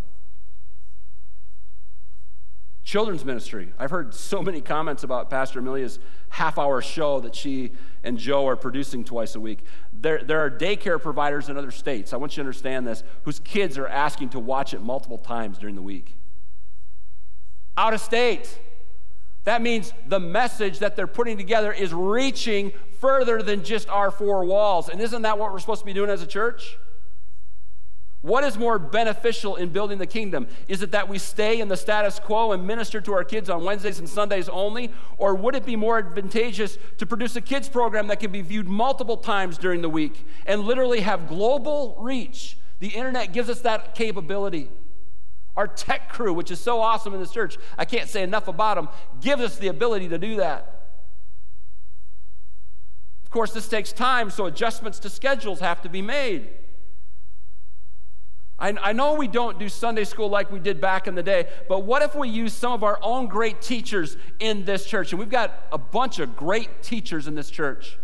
Children's 2.83 3.23
ministry. 3.23 3.73
I've 3.77 3.91
heard 3.91 4.13
so 4.13 4.41
many 4.41 4.59
comments 4.59 5.03
about 5.03 5.29
Pastor 5.29 5.59
Amelia's 5.59 5.99
half 6.29 6.57
hour 6.57 6.81
show 6.81 7.19
that 7.19 7.35
she 7.35 7.71
and 8.03 8.17
Joe 8.17 8.47
are 8.47 8.55
producing 8.55 9.03
twice 9.03 9.35
a 9.35 9.39
week. 9.39 9.63
There, 9.93 10.23
there 10.23 10.39
are 10.39 10.49
daycare 10.49 10.99
providers 10.99 11.47
in 11.47 11.57
other 11.57 11.69
states, 11.69 12.11
I 12.11 12.17
want 12.17 12.33
you 12.33 12.43
to 12.43 12.47
understand 12.47 12.87
this, 12.87 13.03
whose 13.23 13.39
kids 13.39 13.77
are 13.77 13.87
asking 13.87 14.29
to 14.29 14.39
watch 14.39 14.73
it 14.73 14.81
multiple 14.81 15.19
times 15.19 15.59
during 15.59 15.75
the 15.75 15.81
week. 15.81 16.17
Out 17.77 17.93
of 17.93 18.01
state. 18.01 18.59
That 19.43 19.61
means 19.61 19.93
the 20.07 20.19
message 20.19 20.79
that 20.79 20.95
they're 20.95 21.07
putting 21.07 21.37
together 21.37 21.71
is 21.71 21.93
reaching 21.93 22.71
further 22.99 23.41
than 23.41 23.63
just 23.63 23.89
our 23.89 24.11
four 24.11 24.45
walls. 24.45 24.87
And 24.89 25.01
isn't 25.01 25.23
that 25.23 25.39
what 25.39 25.51
we're 25.51 25.59
supposed 25.59 25.81
to 25.81 25.85
be 25.85 25.93
doing 25.93 26.09
as 26.09 26.21
a 26.21 26.27
church? 26.27 26.77
What 28.21 28.43
is 28.43 28.55
more 28.55 28.77
beneficial 28.77 29.55
in 29.55 29.69
building 29.69 29.97
the 29.97 30.05
kingdom? 30.05 30.47
Is 30.67 30.83
it 30.83 30.91
that 30.91 31.09
we 31.09 31.17
stay 31.17 31.59
in 31.59 31.69
the 31.69 31.77
status 31.77 32.19
quo 32.19 32.51
and 32.51 32.67
minister 32.67 33.01
to 33.01 33.13
our 33.13 33.23
kids 33.23 33.49
on 33.49 33.63
Wednesdays 33.63 33.97
and 33.97 34.07
Sundays 34.07 34.47
only? 34.47 34.91
Or 35.17 35.33
would 35.33 35.55
it 35.55 35.65
be 35.65 35.75
more 35.75 35.97
advantageous 35.97 36.77
to 36.99 37.07
produce 37.07 37.35
a 37.35 37.41
kids 37.41 37.67
program 37.67 38.07
that 38.07 38.19
can 38.19 38.31
be 38.31 38.41
viewed 38.41 38.67
multiple 38.67 39.17
times 39.17 39.57
during 39.57 39.81
the 39.81 39.89
week 39.89 40.27
and 40.45 40.61
literally 40.61 40.99
have 41.01 41.27
global 41.27 41.97
reach? 41.99 42.57
The 42.79 42.89
internet 42.89 43.33
gives 43.33 43.49
us 43.49 43.61
that 43.61 43.95
capability. 43.95 44.69
Our 45.57 45.67
tech 45.67 46.09
crew, 46.09 46.33
which 46.33 46.51
is 46.51 46.59
so 46.59 46.79
awesome 46.79 47.15
in 47.15 47.19
this 47.19 47.31
church, 47.31 47.57
I 47.75 47.85
can't 47.85 48.07
say 48.07 48.21
enough 48.21 48.47
about 48.47 48.75
them, 48.75 48.89
gives 49.19 49.41
us 49.41 49.57
the 49.57 49.67
ability 49.67 50.09
to 50.09 50.19
do 50.19 50.35
that. 50.35 50.81
Of 53.23 53.31
course, 53.31 53.51
this 53.51 53.67
takes 53.67 53.91
time, 53.91 54.29
so 54.29 54.45
adjustments 54.45 54.99
to 54.99 55.09
schedules 55.09 55.59
have 55.59 55.81
to 55.81 55.89
be 55.89 56.03
made. 56.03 56.49
I, 58.61 58.75
I 58.79 58.93
know 58.93 59.15
we 59.15 59.27
don't 59.27 59.57
do 59.57 59.67
Sunday 59.67 60.03
school 60.03 60.29
like 60.29 60.51
we 60.51 60.59
did 60.59 60.79
back 60.79 61.07
in 61.07 61.15
the 61.15 61.23
day, 61.23 61.47
but 61.67 61.79
what 61.79 62.03
if 62.03 62.13
we 62.13 62.29
use 62.29 62.53
some 62.53 62.73
of 62.73 62.83
our 62.83 62.99
own 63.01 63.25
great 63.25 63.59
teachers 63.59 64.15
in 64.39 64.65
this 64.65 64.85
church? 64.85 65.11
And 65.11 65.19
we've 65.19 65.31
got 65.31 65.65
a 65.71 65.79
bunch 65.79 66.19
of 66.19 66.35
great 66.35 66.83
teachers 66.83 67.27
in 67.27 67.33
this 67.33 67.49
church. 67.49 67.97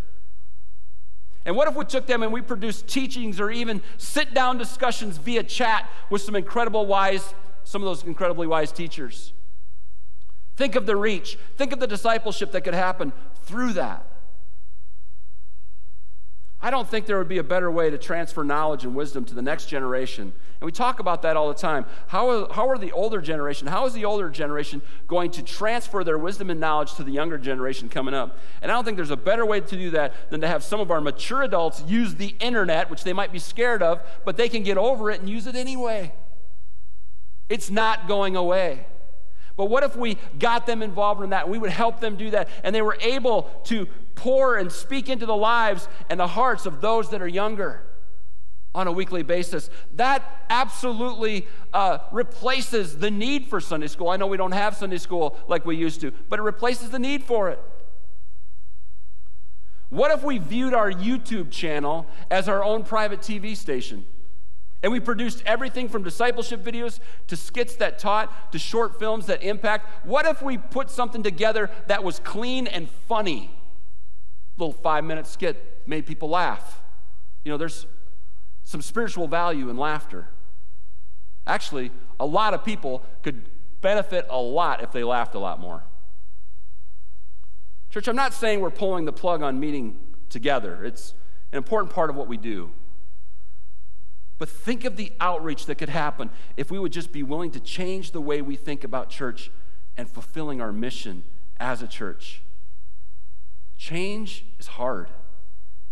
And 1.46 1.56
what 1.56 1.68
if 1.68 1.76
we 1.76 1.86
took 1.86 2.08
them 2.08 2.24
and 2.24 2.34
we 2.34 2.42
produced 2.42 2.88
teachings 2.88 3.40
or 3.40 3.52
even 3.52 3.84
sit 3.98 4.34
down 4.34 4.58
discussions 4.58 5.18
via 5.18 5.44
chat 5.44 5.90
with 6.10 6.24
some 6.24 6.36
incredible 6.36 6.88
wise, 6.88 7.36
some 7.64 7.84
of 7.84 7.86
those 7.86 8.04
incredibly 8.04 8.48
wise 8.48 8.72
teachers? 8.72 9.34
Think 10.56 10.76
of 10.76 10.88
the 10.88 10.96
reach, 10.96 11.38
think 11.56 11.72
of 11.72 11.80
the 11.80 11.88
discipleship 11.88 12.52
that 12.54 12.62
could 12.62 12.74
happen 12.74 13.14
through 13.44 13.74
that. 13.74 14.08
I 16.60 16.72
don't 16.72 16.90
think 16.90 17.06
there 17.06 17.20
would 17.20 17.28
be 17.28 17.38
a 17.38 17.44
better 17.44 17.70
way 17.70 17.92
to 17.92 18.00
transfer 18.00 18.44
knowledge 18.44 18.84
and 18.84 18.96
wisdom 18.96 19.26
to 19.26 19.36
the 19.36 19.44
next 19.44 19.68
generation. 19.68 20.34
And 20.60 20.66
we 20.66 20.72
talk 20.72 21.00
about 21.00 21.22
that 21.22 21.38
all 21.38 21.50
the 21.50 21.54
time. 21.54 21.86
How 22.08 22.30
are, 22.30 22.52
how 22.52 22.68
are 22.68 22.80
the 22.80 22.92
older 22.92 23.22
generation, 23.22 23.68
how 23.68 23.86
is 23.86 23.94
the 23.94 24.06
older 24.06 24.28
generation 24.28 24.82
going 25.08 25.30
to 25.32 25.44
transfer 25.44 26.04
their 26.04 26.18
wisdom 26.18 26.50
and 26.50 26.60
knowledge 26.60 26.96
to 26.96 27.04
the 27.04 27.12
younger 27.12 27.38
generation 27.38 27.90
coming 27.90 28.16
up? 28.16 28.40
And 28.64 28.72
I 28.72 28.74
don't 28.74 28.84
think 28.84 28.98
there's 28.98 29.12
a 29.12 29.18
better 29.18 29.46
way 29.46 29.62
to 29.62 29.78
do 29.78 29.92
that 29.92 30.32
than 30.32 30.42
to 30.42 30.48
have 30.48 30.64
some 30.64 30.80
of 30.80 30.90
our 30.90 31.00
mature 31.00 31.44
adults 31.44 31.84
use 31.88 32.16
the 32.16 32.36
internet, 32.40 32.90
which 32.90 33.04
they 33.04 33.14
might 33.14 33.32
be 33.32 33.40
scared 33.40 33.84
of, 33.84 34.02
but 34.26 34.36
they 34.36 34.50
can 34.50 34.64
get 34.64 34.80
over 34.80 35.12
it 35.12 35.20
and 35.20 35.30
use 35.30 35.46
it 35.46 35.56
anyway. 35.56 36.12
It's 37.50 37.70
not 37.70 38.08
going 38.08 38.36
away. 38.36 38.88
But 39.58 39.66
what 39.66 39.84
if 39.84 39.96
we 39.96 40.18
got 40.40 40.66
them 40.66 40.82
involved 40.82 41.24
in 41.24 41.30
that? 41.32 41.50
We 41.50 41.58
would 41.58 41.72
help 41.72 42.00
them 42.00 42.16
do 42.16 42.32
that, 42.32 42.50
and 42.64 42.74
they 42.76 42.82
were 42.82 42.98
able 43.00 43.44
to 43.66 43.88
pour 44.18 44.58
and 44.58 44.70
speak 44.70 45.08
into 45.08 45.26
the 45.26 45.36
lives 45.36 45.88
and 46.10 46.20
the 46.20 46.28
hearts 46.28 46.66
of 46.66 46.82
those 46.82 47.10
that 47.12 47.22
are 47.22 47.28
younger 47.28 47.84
on 48.76 48.88
a 48.88 48.92
weekly 48.92 49.24
basis. 49.24 49.70
That 49.96 50.46
absolutely 50.50 51.48
uh, 51.74 52.00
replaces 52.12 52.98
the 52.98 53.10
need 53.10 53.48
for 53.48 53.62
Sunday 53.62 53.88
school. 53.88 54.10
I 54.10 54.18
know 54.18 54.28
we 54.28 54.38
don't 54.38 54.52
have 54.52 54.76
Sunday 54.76 54.98
school 54.98 55.38
like 55.48 55.66
we 55.66 55.78
used 55.78 56.02
to, 56.02 56.12
but 56.30 56.40
it 56.40 56.44
replaces 56.44 56.90
the 56.90 57.00
need 57.00 57.24
for 57.24 57.50
it. 57.50 57.60
What 59.90 60.12
if 60.12 60.24
we 60.24 60.38
viewed 60.38 60.74
our 60.74 60.92
YouTube 60.92 61.50
channel 61.50 62.06
as 62.30 62.50
our 62.50 62.64
own 62.64 62.84
private 62.84 63.22
TV 63.22 63.56
station? 63.56 64.06
And 64.84 64.92
we 64.92 65.00
produced 65.00 65.42
everything 65.46 65.90
from 65.90 66.04
discipleship 66.04 66.64
videos 66.64 67.00
to 67.28 67.36
skits 67.36 67.78
that 67.78 67.98
taught 67.98 68.52
to 68.52 68.60
short 68.60 69.00
films 69.00 69.26
that 69.26 69.42
impact. 69.42 70.06
What 70.06 70.26
if 70.26 70.42
we 70.42 70.58
put 70.58 70.92
something 70.92 71.24
together 71.24 71.72
that 71.88 72.04
was 72.04 72.20
clean 72.20 72.68
and 72.68 72.90
funny? 73.08 73.50
Little 74.58 74.74
five 74.74 75.04
minute 75.04 75.28
skit 75.28 75.82
made 75.86 76.06
people 76.06 76.30
laugh. 76.30 76.82
You 77.44 77.52
know, 77.52 77.58
there's 77.58 77.86
some 78.64 78.82
spiritual 78.82 79.28
value 79.28 79.70
in 79.70 79.78
laughter. 79.78 80.30
Actually, 81.46 81.92
a 82.20 82.26
lot 82.26 82.54
of 82.54 82.66
people 82.66 83.04
could 83.24 83.50
benefit 83.82 84.26
a 84.30 84.38
lot 84.38 84.84
if 84.84 84.92
they 84.92 85.04
laughed 85.04 85.36
a 85.36 85.40
lot 85.40 85.60
more. 85.60 85.84
Church, 87.90 88.08
I'm 88.08 88.16
not 88.16 88.34
saying 88.34 88.60
we're 88.60 88.70
pulling 88.70 89.06
the 89.06 89.14
plug 89.14 89.42
on 89.42 89.60
meeting 89.60 89.98
together, 90.30 90.84
it's 90.84 91.14
an 91.54 91.58
important 91.58 91.94
part 91.94 92.10
of 92.10 92.16
what 92.16 92.28
we 92.28 92.36
do. 92.36 92.72
But 94.38 94.50
think 94.50 94.84
of 94.86 94.98
the 94.98 95.12
outreach 95.20 95.66
that 95.66 95.76
could 95.76 95.90
happen 95.90 96.30
if 96.58 96.70
we 96.70 96.78
would 96.78 96.92
just 96.92 97.12
be 97.12 97.24
willing 97.24 97.52
to 97.52 97.60
change 97.60 98.12
the 98.12 98.22
way 98.22 98.42
we 98.42 98.56
think 98.56 98.84
about 98.84 99.10
church 99.10 99.50
and 99.96 100.10
fulfilling 100.10 100.62
our 100.62 100.72
mission 100.72 101.24
as 101.60 101.82
a 101.82 101.88
church. 101.88 102.42
Change 103.78 104.46
is 104.60 104.68
hard. 104.68 105.10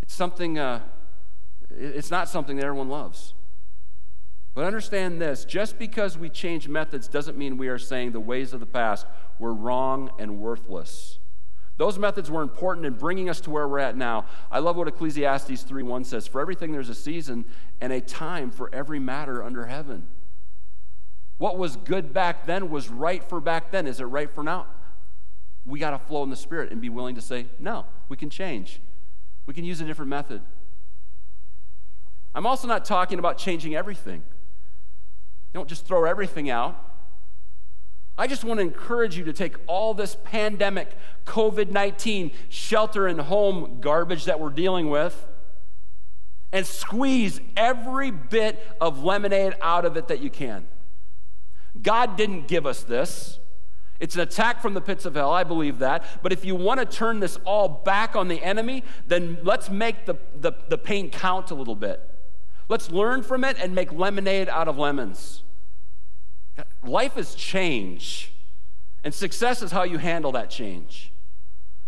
It's 0.01 0.13
something, 0.13 0.57
uh, 0.57 0.81
it's 1.69 2.11
not 2.11 2.27
something 2.27 2.55
that 2.57 2.65
everyone 2.65 2.89
loves. 2.89 3.33
But 4.53 4.65
understand 4.65 5.21
this 5.21 5.45
just 5.45 5.77
because 5.77 6.17
we 6.17 6.29
change 6.29 6.67
methods 6.67 7.07
doesn't 7.07 7.37
mean 7.37 7.57
we 7.57 7.67
are 7.67 7.77
saying 7.77 8.13
the 8.13 8.19
ways 8.19 8.53
of 8.53 8.59
the 8.59 8.65
past 8.65 9.05
were 9.37 9.53
wrong 9.53 10.11
and 10.17 10.39
worthless. 10.39 11.19
Those 11.77 11.99
methods 11.99 12.31
were 12.31 12.41
important 12.41 12.85
in 12.85 12.93
bringing 12.93 13.29
us 13.29 13.41
to 13.41 13.49
where 13.49 13.67
we're 13.67 13.79
at 13.79 13.97
now. 13.97 14.25
I 14.49 14.59
love 14.59 14.77
what 14.77 14.87
Ecclesiastes 14.87 15.63
3:1 15.63 16.05
says, 16.05 16.25
"For 16.25 16.39
everything 16.39 16.71
there's 16.71 16.87
a 16.87 16.95
season 16.95 17.45
and 17.81 17.91
a 17.91 17.99
time 17.99 18.49
for 18.49 18.73
every 18.73 18.99
matter 18.99 19.43
under 19.43 19.65
heaven." 19.65 20.07
What 21.37 21.57
was 21.57 21.75
good 21.75 22.13
back 22.13 22.45
then 22.45 22.69
was 22.69 22.89
right 22.89 23.21
for 23.21 23.41
back 23.41 23.71
then. 23.71 23.87
Is 23.87 23.99
it 23.99 24.05
right 24.05 24.33
for 24.33 24.41
now? 24.41 24.67
We 25.65 25.79
got 25.79 25.91
to 25.91 25.99
flow 25.99 26.23
in 26.23 26.29
the 26.29 26.35
spirit 26.35 26.71
and 26.71 26.79
be 26.79 26.89
willing 26.89 27.15
to 27.15 27.21
say, 27.21 27.47
"No, 27.59 27.85
we 28.07 28.17
can 28.17 28.29
change. 28.29 28.81
We 29.45 29.53
can 29.53 29.63
use 29.63 29.81
a 29.81 29.85
different 29.85 30.09
method." 30.09 30.41
I'm 32.33 32.45
also 32.45 32.67
not 32.67 32.83
talking 32.83 33.17
about 33.17 33.37
changing 33.37 33.75
everything. 33.75 34.23
Don't 35.53 35.69
just 35.69 35.85
throw 35.85 36.03
everything 36.03 36.49
out. 36.49 36.75
I 38.17 38.27
just 38.27 38.43
want 38.43 38.59
to 38.59 38.61
encourage 38.61 39.17
you 39.17 39.25
to 39.25 39.33
take 39.33 39.55
all 39.67 39.93
this 39.93 40.17
pandemic, 40.23 40.95
COVID 41.25 41.71
19, 41.71 42.31
shelter 42.49 43.07
and 43.07 43.19
home 43.19 43.79
garbage 43.81 44.25
that 44.25 44.39
we're 44.39 44.49
dealing 44.49 44.89
with, 44.89 45.27
and 46.51 46.65
squeeze 46.65 47.41
every 47.57 48.11
bit 48.11 48.65
of 48.79 49.03
lemonade 49.03 49.55
out 49.61 49.85
of 49.85 49.97
it 49.97 50.07
that 50.07 50.19
you 50.19 50.29
can. 50.29 50.67
God 51.81 52.15
didn't 52.15 52.47
give 52.47 52.65
us 52.65 52.83
this. 52.83 53.39
It's 53.99 54.15
an 54.15 54.21
attack 54.21 54.61
from 54.61 54.73
the 54.73 54.81
pits 54.81 55.05
of 55.05 55.15
hell, 55.15 55.31
I 55.31 55.43
believe 55.43 55.79
that. 55.79 56.03
But 56.21 56.33
if 56.33 56.43
you 56.43 56.55
want 56.55 56.79
to 56.79 56.85
turn 56.85 57.19
this 57.19 57.37
all 57.45 57.67
back 57.69 58.15
on 58.15 58.27
the 58.27 58.43
enemy, 58.43 58.83
then 59.07 59.37
let's 59.43 59.69
make 59.69 60.05
the, 60.05 60.15
the, 60.39 60.51
the 60.69 60.77
pain 60.77 61.09
count 61.09 61.51
a 61.51 61.55
little 61.55 61.75
bit. 61.75 62.01
Let's 62.67 62.91
learn 62.91 63.23
from 63.23 63.43
it 63.43 63.57
and 63.59 63.73
make 63.73 63.93
lemonade 63.93 64.49
out 64.49 64.67
of 64.67 64.77
lemons. 64.77 65.43
Life 66.83 67.17
is 67.17 67.35
change, 67.35 68.31
and 69.03 69.13
success 69.13 69.61
is 69.61 69.71
how 69.71 69.83
you 69.83 69.97
handle 69.97 70.31
that 70.33 70.49
change. 70.49 71.11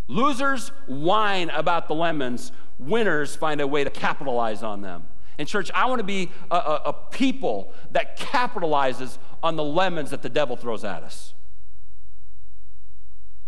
Losers 0.07 0.69
whine 0.85 1.49
about 1.49 1.87
the 1.87 1.95
lemons, 1.95 2.51
winners 2.79 3.35
find 3.35 3.59
a 3.59 3.67
way 3.67 3.83
to 3.83 3.89
capitalize 3.89 4.63
on 4.63 4.81
them. 4.81 5.07
And, 5.37 5.47
church, 5.47 5.69
I 5.73 5.85
want 5.85 5.99
to 5.99 6.05
be 6.05 6.31
a, 6.49 6.55
a, 6.55 6.81
a 6.85 6.93
people 6.93 7.73
that 7.91 8.17
capitalizes 8.17 9.17
on 9.43 9.55
the 9.55 9.63
lemons 9.63 10.09
that 10.09 10.21
the 10.21 10.29
devil 10.29 10.55
throws 10.55 10.83
at 10.83 11.03
us. 11.03 11.33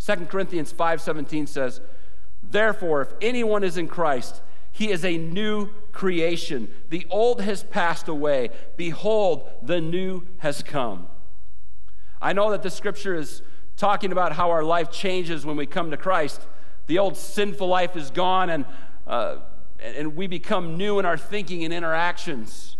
2 0.09 0.25
Corinthians 0.25 0.71
5:17 0.71 1.45
says, 1.45 1.81
"Therefore, 2.41 3.01
if 3.01 3.13
anyone 3.21 3.63
is 3.63 3.77
in 3.77 3.87
Christ, 3.87 4.41
he 4.71 4.89
is 4.89 5.05
a 5.05 5.17
new 5.17 5.69
creation. 5.91 6.73
The 6.89 7.05
old 7.11 7.41
has 7.41 7.61
passed 7.61 8.07
away. 8.07 8.49
Behold, 8.75 9.47
the 9.61 9.79
new 9.79 10.23
has 10.39 10.63
come." 10.63 11.07
I 12.19 12.33
know 12.33 12.49
that 12.49 12.63
the 12.63 12.71
scripture 12.71 13.13
is 13.13 13.43
talking 13.77 14.11
about 14.11 14.31
how 14.31 14.49
our 14.49 14.63
life 14.63 14.89
changes 14.89 15.45
when 15.45 15.55
we 15.55 15.67
come 15.67 15.91
to 15.91 15.97
Christ. 15.97 16.47
The 16.87 16.97
old 16.97 17.15
sinful 17.15 17.67
life 17.67 17.95
is 17.95 18.09
gone, 18.09 18.49
and, 18.49 18.65
uh, 19.05 19.35
and 19.79 20.15
we 20.15 20.25
become 20.25 20.75
new 20.75 20.97
in 20.97 21.05
our 21.05 21.17
thinking 21.17 21.63
and 21.63 21.71
interactions. 21.71 22.77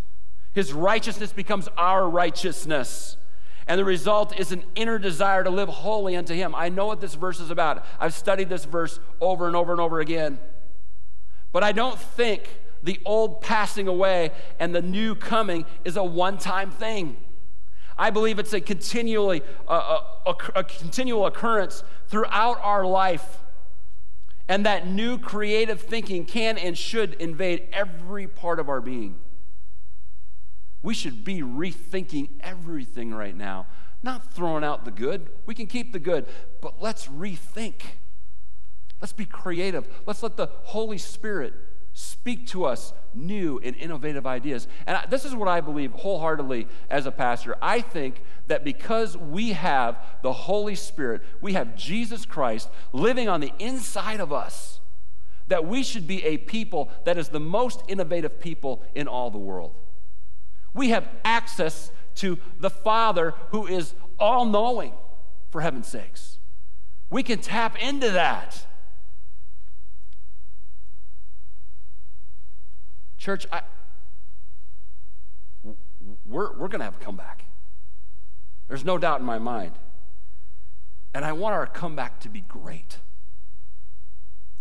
His 0.53 0.73
righteousness 0.73 1.31
becomes 1.31 1.67
our 1.77 2.09
righteousness. 2.09 3.17
And 3.69 3.79
the 3.79 3.85
result 3.85 4.37
is 4.37 4.51
an 4.51 4.63
inner 4.73 4.97
desire 4.97 5.43
to 5.43 5.51
live 5.51 5.69
holy 5.69 6.15
unto 6.15 6.33
Him. 6.33 6.55
I 6.55 6.69
know 6.69 6.87
what 6.87 7.01
this 7.01 7.13
verse 7.13 7.39
is 7.39 7.51
about. 7.51 7.85
I've 7.99 8.15
studied 8.15 8.49
this 8.49 8.65
verse 8.65 8.99
over 9.21 9.45
and 9.45 9.55
over 9.55 9.71
and 9.71 9.79
over 9.79 9.99
again. 9.99 10.39
But 11.51 11.63
I 11.63 11.71
don't 11.71 11.97
think 11.97 12.49
the 12.81 12.99
old 13.05 13.41
passing 13.41 13.87
away 13.87 14.31
and 14.59 14.73
the 14.73 14.81
new 14.81 15.13
coming 15.13 15.65
is 15.85 15.97
a 15.97 16.03
one 16.03 16.39
time 16.39 16.71
thing. 16.71 17.17
I 17.95 18.09
believe 18.09 18.39
it's 18.39 18.53
a 18.53 18.61
continually 18.61 19.43
uh, 19.67 19.71
uh, 19.71 20.03
a, 20.25 20.29
a, 20.29 20.59
a, 20.61 20.63
continual 20.63 21.27
occurrence 21.27 21.83
throughout 22.07 22.59
our 22.63 22.87
life. 22.87 23.43
And 24.47 24.65
that 24.65 24.87
new 24.87 25.19
creative 25.19 25.81
thinking 25.81 26.25
can 26.25 26.57
and 26.57 26.75
should 26.75 27.13
invade 27.15 27.67
every 27.71 28.25
part 28.25 28.59
of 28.59 28.67
our 28.67 28.81
being. 28.81 29.19
We 30.81 30.93
should 30.93 31.23
be 31.23 31.41
rethinking 31.41 32.29
everything 32.41 33.13
right 33.13 33.35
now, 33.35 33.67
not 34.01 34.33
throwing 34.33 34.63
out 34.63 34.85
the 34.85 34.91
good. 34.91 35.29
We 35.45 35.53
can 35.55 35.67
keep 35.67 35.91
the 35.91 35.99
good, 35.99 36.25
but 36.61 36.81
let's 36.81 37.07
rethink. 37.07 37.81
Let's 39.01 39.13
be 39.13 39.25
creative. 39.25 39.87
Let's 40.05 40.23
let 40.23 40.37
the 40.37 40.47
Holy 40.63 40.97
Spirit 40.97 41.53
speak 41.93 42.47
to 42.47 42.65
us 42.65 42.93
new 43.13 43.59
and 43.63 43.75
innovative 43.75 44.25
ideas. 44.25 44.67
And 44.87 44.97
I, 44.97 45.05
this 45.07 45.25
is 45.25 45.35
what 45.35 45.47
I 45.47 45.59
believe 45.59 45.91
wholeheartedly 45.91 46.67
as 46.89 47.05
a 47.05 47.11
pastor. 47.11 47.57
I 47.61 47.81
think 47.81 48.23
that 48.47 48.63
because 48.63 49.17
we 49.17 49.51
have 49.53 49.97
the 50.21 50.31
Holy 50.31 50.75
Spirit, 50.75 51.21
we 51.41 51.53
have 51.53 51.75
Jesus 51.75 52.25
Christ 52.25 52.69
living 52.93 53.27
on 53.27 53.41
the 53.41 53.51
inside 53.59 54.19
of 54.19 54.31
us, 54.31 54.79
that 55.47 55.65
we 55.65 55.83
should 55.83 56.07
be 56.07 56.23
a 56.23 56.37
people 56.37 56.89
that 57.05 57.17
is 57.17 57.29
the 57.29 57.39
most 57.39 57.81
innovative 57.87 58.39
people 58.39 58.83
in 58.95 59.07
all 59.07 59.29
the 59.31 59.37
world. 59.37 59.73
We 60.73 60.89
have 60.89 61.07
access 61.23 61.91
to 62.15 62.37
the 62.59 62.69
Father 62.69 63.33
who 63.49 63.65
is 63.67 63.93
all 64.19 64.45
knowing, 64.45 64.93
for 65.49 65.61
heaven's 65.61 65.87
sakes. 65.87 66.39
We 67.09 67.23
can 67.23 67.39
tap 67.39 67.81
into 67.81 68.11
that. 68.11 68.65
Church, 73.17 73.45
I, 73.51 73.61
we're, 76.25 76.53
we're 76.57 76.67
going 76.67 76.79
to 76.79 76.85
have 76.85 76.95
a 76.95 77.03
comeback. 77.03 77.45
There's 78.67 78.85
no 78.85 78.97
doubt 78.97 79.19
in 79.19 79.25
my 79.25 79.39
mind. 79.39 79.73
And 81.13 81.25
I 81.25 81.31
want 81.31 81.53
our 81.53 81.65
comeback 81.65 82.19
to 82.21 82.29
be 82.29 82.41
great. 82.41 82.99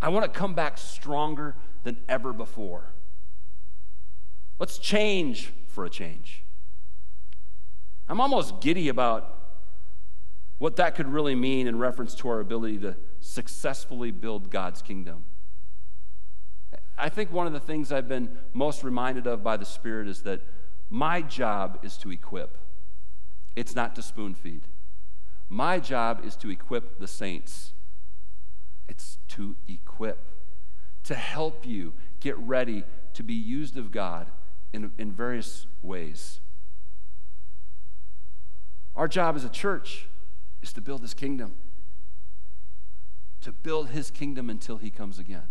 I 0.00 0.08
want 0.08 0.32
to 0.32 0.38
come 0.38 0.54
back 0.54 0.78
stronger 0.78 1.56
than 1.84 1.98
ever 2.08 2.32
before. 2.32 2.92
Let's 4.58 4.78
change 4.78 5.52
for 5.66 5.84
a 5.84 5.90
change. 5.90 6.42
I'm 8.08 8.20
almost 8.20 8.60
giddy 8.60 8.88
about 8.88 9.34
what 10.58 10.76
that 10.76 10.96
could 10.96 11.06
really 11.06 11.36
mean 11.36 11.66
in 11.66 11.78
reference 11.78 12.14
to 12.16 12.28
our 12.28 12.40
ability 12.40 12.78
to 12.78 12.96
successfully 13.20 14.10
build 14.10 14.50
God's 14.50 14.82
kingdom. 14.82 15.24
I 16.96 17.08
think 17.08 17.32
one 17.32 17.46
of 17.46 17.52
the 17.52 17.60
things 17.60 17.92
I've 17.92 18.08
been 18.08 18.36
most 18.52 18.82
reminded 18.82 19.28
of 19.28 19.44
by 19.44 19.56
the 19.56 19.64
Spirit 19.64 20.08
is 20.08 20.22
that 20.22 20.40
my 20.90 21.22
job 21.22 21.78
is 21.82 21.96
to 21.98 22.10
equip, 22.10 22.58
it's 23.54 23.74
not 23.74 23.94
to 23.96 24.02
spoon 24.02 24.34
feed. 24.34 24.62
My 25.48 25.78
job 25.78 26.22
is 26.24 26.34
to 26.36 26.50
equip 26.50 26.98
the 26.98 27.06
saints, 27.06 27.72
it's 28.88 29.18
to 29.28 29.54
equip, 29.68 30.18
to 31.04 31.14
help 31.14 31.64
you 31.64 31.92
get 32.20 32.36
ready 32.38 32.84
to 33.14 33.22
be 33.22 33.34
used 33.34 33.76
of 33.76 33.92
God 33.92 34.26
in, 34.72 34.92
in 34.98 35.12
various 35.12 35.66
ways. 35.82 36.40
Our 38.94 39.08
job 39.08 39.36
as 39.36 39.44
a 39.44 39.48
church 39.48 40.08
is 40.62 40.72
to 40.72 40.80
build 40.80 41.02
his 41.02 41.14
kingdom, 41.14 41.54
to 43.42 43.52
build 43.52 43.90
his 43.90 44.10
kingdom 44.10 44.50
until 44.50 44.78
he 44.78 44.90
comes 44.90 45.18
again 45.18 45.48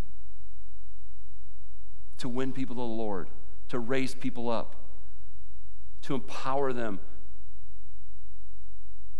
to 2.17 2.27
win 2.27 2.51
people 2.51 2.75
to 2.75 2.81
the 2.81 2.85
Lord, 2.85 3.29
to 3.69 3.79
raise 3.79 4.15
people 4.15 4.49
up, 4.49 4.75
to 6.03 6.15
empower 6.15 6.73
them 6.73 6.99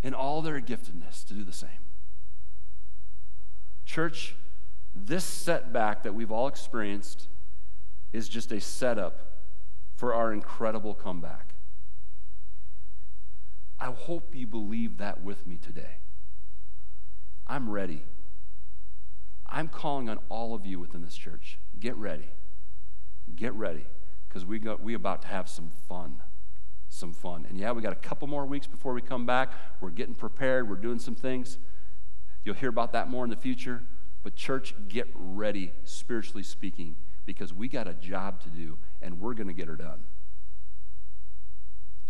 in 0.01 0.13
all 0.13 0.41
their 0.41 0.59
giftedness 0.61 1.25
to 1.27 1.33
do 1.33 1.43
the 1.43 1.53
same. 1.53 1.69
Church, 3.85 4.35
this 4.95 5.23
setback 5.23 6.03
that 6.03 6.13
we've 6.13 6.31
all 6.31 6.47
experienced 6.47 7.27
is 8.13 8.27
just 8.27 8.51
a 8.51 8.59
setup 8.59 9.26
for 9.97 10.13
our 10.13 10.31
incredible 10.31 10.93
comeback. 10.93 11.55
I 13.79 13.91
hope 13.91 14.33
you 14.33 14.47
believe 14.47 14.97
that 14.97 15.21
with 15.21 15.45
me 15.45 15.57
today. 15.57 15.97
I'm 17.45 17.69
ready. 17.69 18.03
I'm 19.45 19.67
calling 19.67 20.07
on 20.07 20.19
all 20.29 20.55
of 20.55 20.65
you 20.65 20.79
within 20.79 21.01
this 21.01 21.15
church. 21.15 21.57
Get 21.77 21.97
ready 21.97 22.29
get 23.35 23.53
ready 23.53 23.85
because 24.27 24.45
we 24.45 24.59
got 24.59 24.81
we 24.81 24.93
about 24.93 25.21
to 25.21 25.27
have 25.27 25.49
some 25.49 25.69
fun 25.87 26.17
some 26.89 27.13
fun 27.13 27.45
and 27.49 27.57
yeah 27.57 27.71
we 27.71 27.81
got 27.81 27.91
a 27.91 27.97
couple 27.97 28.27
more 28.27 28.45
weeks 28.45 28.65
before 28.65 28.93
we 28.93 29.01
come 29.01 29.25
back 29.25 29.51
we're 29.81 29.89
getting 29.89 30.15
prepared 30.15 30.69
we're 30.69 30.75
doing 30.75 30.99
some 30.99 31.15
things 31.15 31.57
you'll 32.43 32.55
hear 32.55 32.69
about 32.69 32.93
that 32.93 33.09
more 33.09 33.23
in 33.23 33.29
the 33.29 33.35
future 33.35 33.83
but 34.23 34.35
church 34.35 34.73
get 34.87 35.07
ready 35.13 35.73
spiritually 35.83 36.43
speaking 36.43 36.95
because 37.27 37.53
we 37.53 37.67
got 37.67 37.87
a 37.87 37.93
job 37.93 38.41
to 38.41 38.49
do 38.49 38.79
and 39.03 39.19
we're 39.19 39.35
going 39.35 39.47
to 39.47 39.53
get 39.53 39.67
her 39.67 39.75
done 39.75 39.99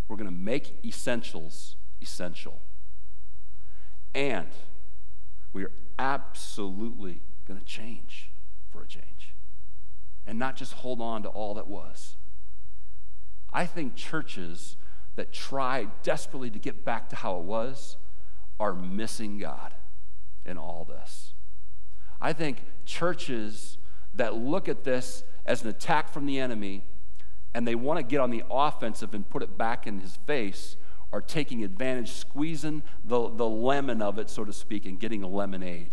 we're 0.08 0.16
going 0.16 0.30
to 0.30 0.32
make 0.32 0.80
essentials 0.86 1.76
essential 2.02 2.62
and 4.16 4.48
we 5.52 5.64
are 5.64 5.72
absolutely 6.00 7.22
going 7.46 7.60
to 7.60 7.66
change 7.66 8.32
for 8.72 8.84
a 8.84 8.88
change 8.88 9.34
and 10.26 10.38
not 10.38 10.56
just 10.56 10.74
hold 10.74 11.02
on 11.02 11.24
to 11.24 11.30
all 11.30 11.54
that 11.54 11.68
was. 11.68 12.18
I 13.52 13.66
think 13.66 13.96
churches 13.96 14.76
that 15.16 15.32
try 15.32 15.88
desperately 16.04 16.50
to 16.50 16.60
get 16.60 16.84
back 16.84 17.10
to 17.10 17.16
how 17.16 17.38
it 17.38 17.44
was 17.44 17.98
are 18.60 18.74
missing 18.74 19.40
God 19.40 19.74
in 20.46 20.58
all 20.58 20.86
this. 20.86 21.34
I 22.20 22.34
think 22.34 22.64
churches 22.86 23.78
that 24.18 24.36
look 24.36 24.68
at 24.68 24.84
this 24.84 25.24
as 25.46 25.64
an 25.64 25.70
attack 25.70 26.10
from 26.10 26.26
the 26.26 26.40
enemy 26.40 26.84
and 27.54 27.68
they 27.68 27.76
want 27.76 27.98
to 27.98 28.04
get 28.04 28.20
on 28.20 28.30
the 28.30 28.44
offensive 28.52 29.14
and 29.14 29.28
put 29.30 29.42
it 29.42 29.58
back 29.58 29.88
in 29.88 30.00
his 30.00 30.18
face 30.28 30.76
are 31.12 31.22
taking 31.22 31.64
advantage, 31.64 32.12
squeezing 32.12 32.84
the, 33.04 33.30
the 33.30 33.48
lemon 33.48 34.02
of 34.02 34.20
it, 34.20 34.30
so 34.30 34.44
to 34.44 34.52
speak, 34.52 34.86
and 34.86 35.00
getting 35.00 35.24
a 35.24 35.28
lemonade. 35.28 35.92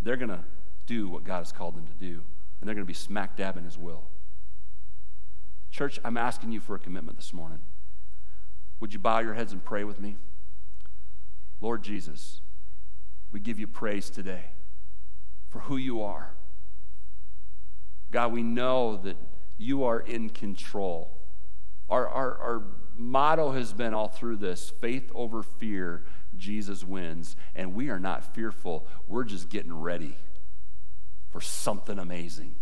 They're 0.00 0.16
going 0.16 0.30
to 0.30 0.44
do 0.86 1.08
what 1.08 1.24
God 1.24 1.38
has 1.38 1.52
called 1.52 1.76
them 1.76 1.86
to 1.86 1.92
do, 1.94 2.22
and 2.60 2.68
they're 2.68 2.74
going 2.74 2.84
to 2.84 2.90
be 2.90 2.94
smack 2.94 3.36
dab 3.36 3.56
in 3.56 3.64
His 3.64 3.76
will. 3.76 4.04
Church, 5.70 5.98
I'm 6.04 6.16
asking 6.16 6.52
you 6.52 6.60
for 6.60 6.74
a 6.74 6.78
commitment 6.78 7.18
this 7.18 7.32
morning. 7.32 7.60
Would 8.80 8.92
you 8.92 8.98
bow 8.98 9.20
your 9.20 9.34
heads 9.34 9.52
and 9.52 9.62
pray 9.62 9.84
with 9.84 10.00
me? 10.00 10.16
Lord 11.60 11.82
Jesus, 11.82 12.40
we 13.32 13.40
give 13.40 13.58
you 13.58 13.66
praise 13.66 14.10
today 14.10 14.46
for 15.54 15.60
who 15.60 15.76
you 15.76 16.02
are. 16.02 16.32
God, 18.10 18.32
we 18.32 18.42
know 18.42 18.96
that 19.04 19.16
you 19.56 19.84
are 19.84 20.00
in 20.00 20.28
control. 20.30 21.12
Our, 21.88 22.08
our, 22.08 22.38
our 22.38 22.62
motto 22.96 23.52
has 23.52 23.72
been 23.72 23.94
all 23.94 24.08
through 24.08 24.38
this 24.38 24.70
faith 24.80 25.12
over 25.14 25.44
fear, 25.44 26.02
Jesus 26.36 26.82
wins. 26.82 27.36
And 27.54 27.72
we 27.72 27.88
are 27.88 28.00
not 28.00 28.34
fearful, 28.34 28.84
we're 29.06 29.22
just 29.22 29.48
getting 29.48 29.72
ready 29.72 30.16
for 31.30 31.40
something 31.40 32.00
amazing. 32.00 32.56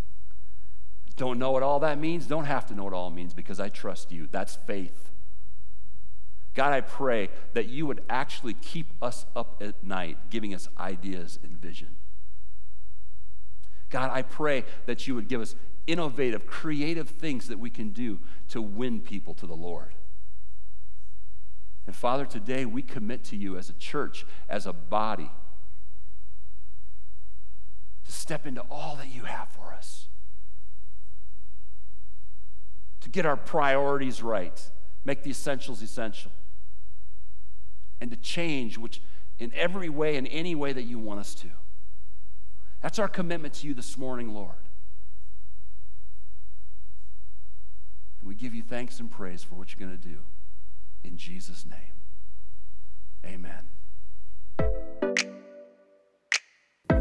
Don't 1.17 1.39
know 1.39 1.51
what 1.51 1.63
all 1.63 1.81
that 1.81 1.99
means, 1.99 2.27
don't 2.27 2.45
have 2.45 2.67
to 2.67 2.75
know 2.75 2.85
what 2.85 2.93
all 2.93 3.09
means 3.09 3.33
because 3.33 3.59
I 3.59 3.71
trust 3.71 4.13
you. 4.13 4.29
That's 4.31 4.57
faith. 4.67 5.11
God, 6.53 6.75
I 6.75 6.83
pray 6.83 7.31
that 7.55 7.69
you 7.69 7.87
would 7.87 8.03
actually 8.11 8.53
keep 8.53 8.93
us 9.01 9.25
up 9.35 9.63
at 9.63 9.83
night, 9.83 10.19
giving 10.29 10.55
us 10.55 10.69
ideas 10.79 11.39
and 11.43 11.57
vision. 11.57 11.97
God, 13.93 14.11
I 14.11 14.23
pray 14.23 14.65
that 14.87 15.07
you 15.07 15.15
would 15.15 15.29
give 15.29 15.43
us 15.43 15.55
innovative, 15.87 16.47
creative 16.47 17.11
things 17.11 17.49
that 17.49 17.59
we 17.59 17.69
can 17.69 17.91
do 17.91 18.19
to 18.49 18.63
win 18.63 19.01
people 19.01 19.35
to 19.35 19.47
the 19.47 19.55
Lord. 19.55 19.95
And 21.87 21.95
Father, 21.95 22.25
today 22.25 22.65
we 22.65 22.81
commit 22.81 23.23
to 23.25 23.37
you 23.37 23.59
as 23.59 23.69
a 23.69 23.75
church, 23.75 24.25
as 24.49 24.67
a 24.67 24.73
body, 24.73 25.31
to 28.07 28.13
step 28.13 28.47
into 28.47 28.63
all 28.71 28.97
that 28.97 29.13
you 29.15 29.25
have 29.25 29.49
for 29.49 29.75
us, 29.75 30.07
to 33.03 33.11
get 33.11 33.27
our 33.27 33.37
priorities 33.37 34.23
right, 34.23 34.71
make 35.05 35.23
the 35.23 35.31
essentials 35.31 35.83
essential, 35.83 36.33
and 38.01 38.11
to 38.11 38.17
change 38.17 38.79
which 38.79 39.03
in 39.39 39.53
every 39.55 39.91
way, 39.91 40.17
in 40.17 40.27
any 40.29 40.55
way 40.55 40.73
that 40.73 40.85
you 40.85 40.99
want 40.99 41.21
us 41.21 41.35
to. 41.35 41.49
That's 42.83 42.99
our 42.99 43.09
commitment 43.09 43.55
to 43.55 43.69
you 43.69 43.75
this 43.75 43.97
morning, 43.97 44.35
Lord. 44.35 44.57
And 48.21 48.29
we 48.29 48.35
give 48.35 48.55
you 48.55 48.63
thanks 48.63 48.99
and 48.99 49.11
praise 49.11 49.43
for 49.45 49.55
what 49.55 49.73
you're 49.73 49.87
going 49.87 49.99
to 49.99 50.09
do. 50.09 50.19
In 51.05 51.17
Jesus' 51.17 51.65
name, 51.65 51.95
amen. 53.25 53.65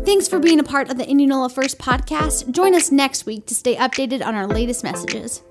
Thanks 0.03 0.27
for 0.27 0.39
being 0.39 0.59
a 0.59 0.63
part 0.63 0.89
of 0.89 0.97
the 0.97 1.07
Indianola 1.07 1.49
First 1.49 1.77
podcast. 1.77 2.51
Join 2.51 2.75
us 2.75 2.91
next 2.91 3.25
week 3.25 3.45
to 3.47 3.55
stay 3.55 3.75
updated 3.75 4.25
on 4.25 4.35
our 4.35 4.47
latest 4.47 4.83
messages. 4.83 5.43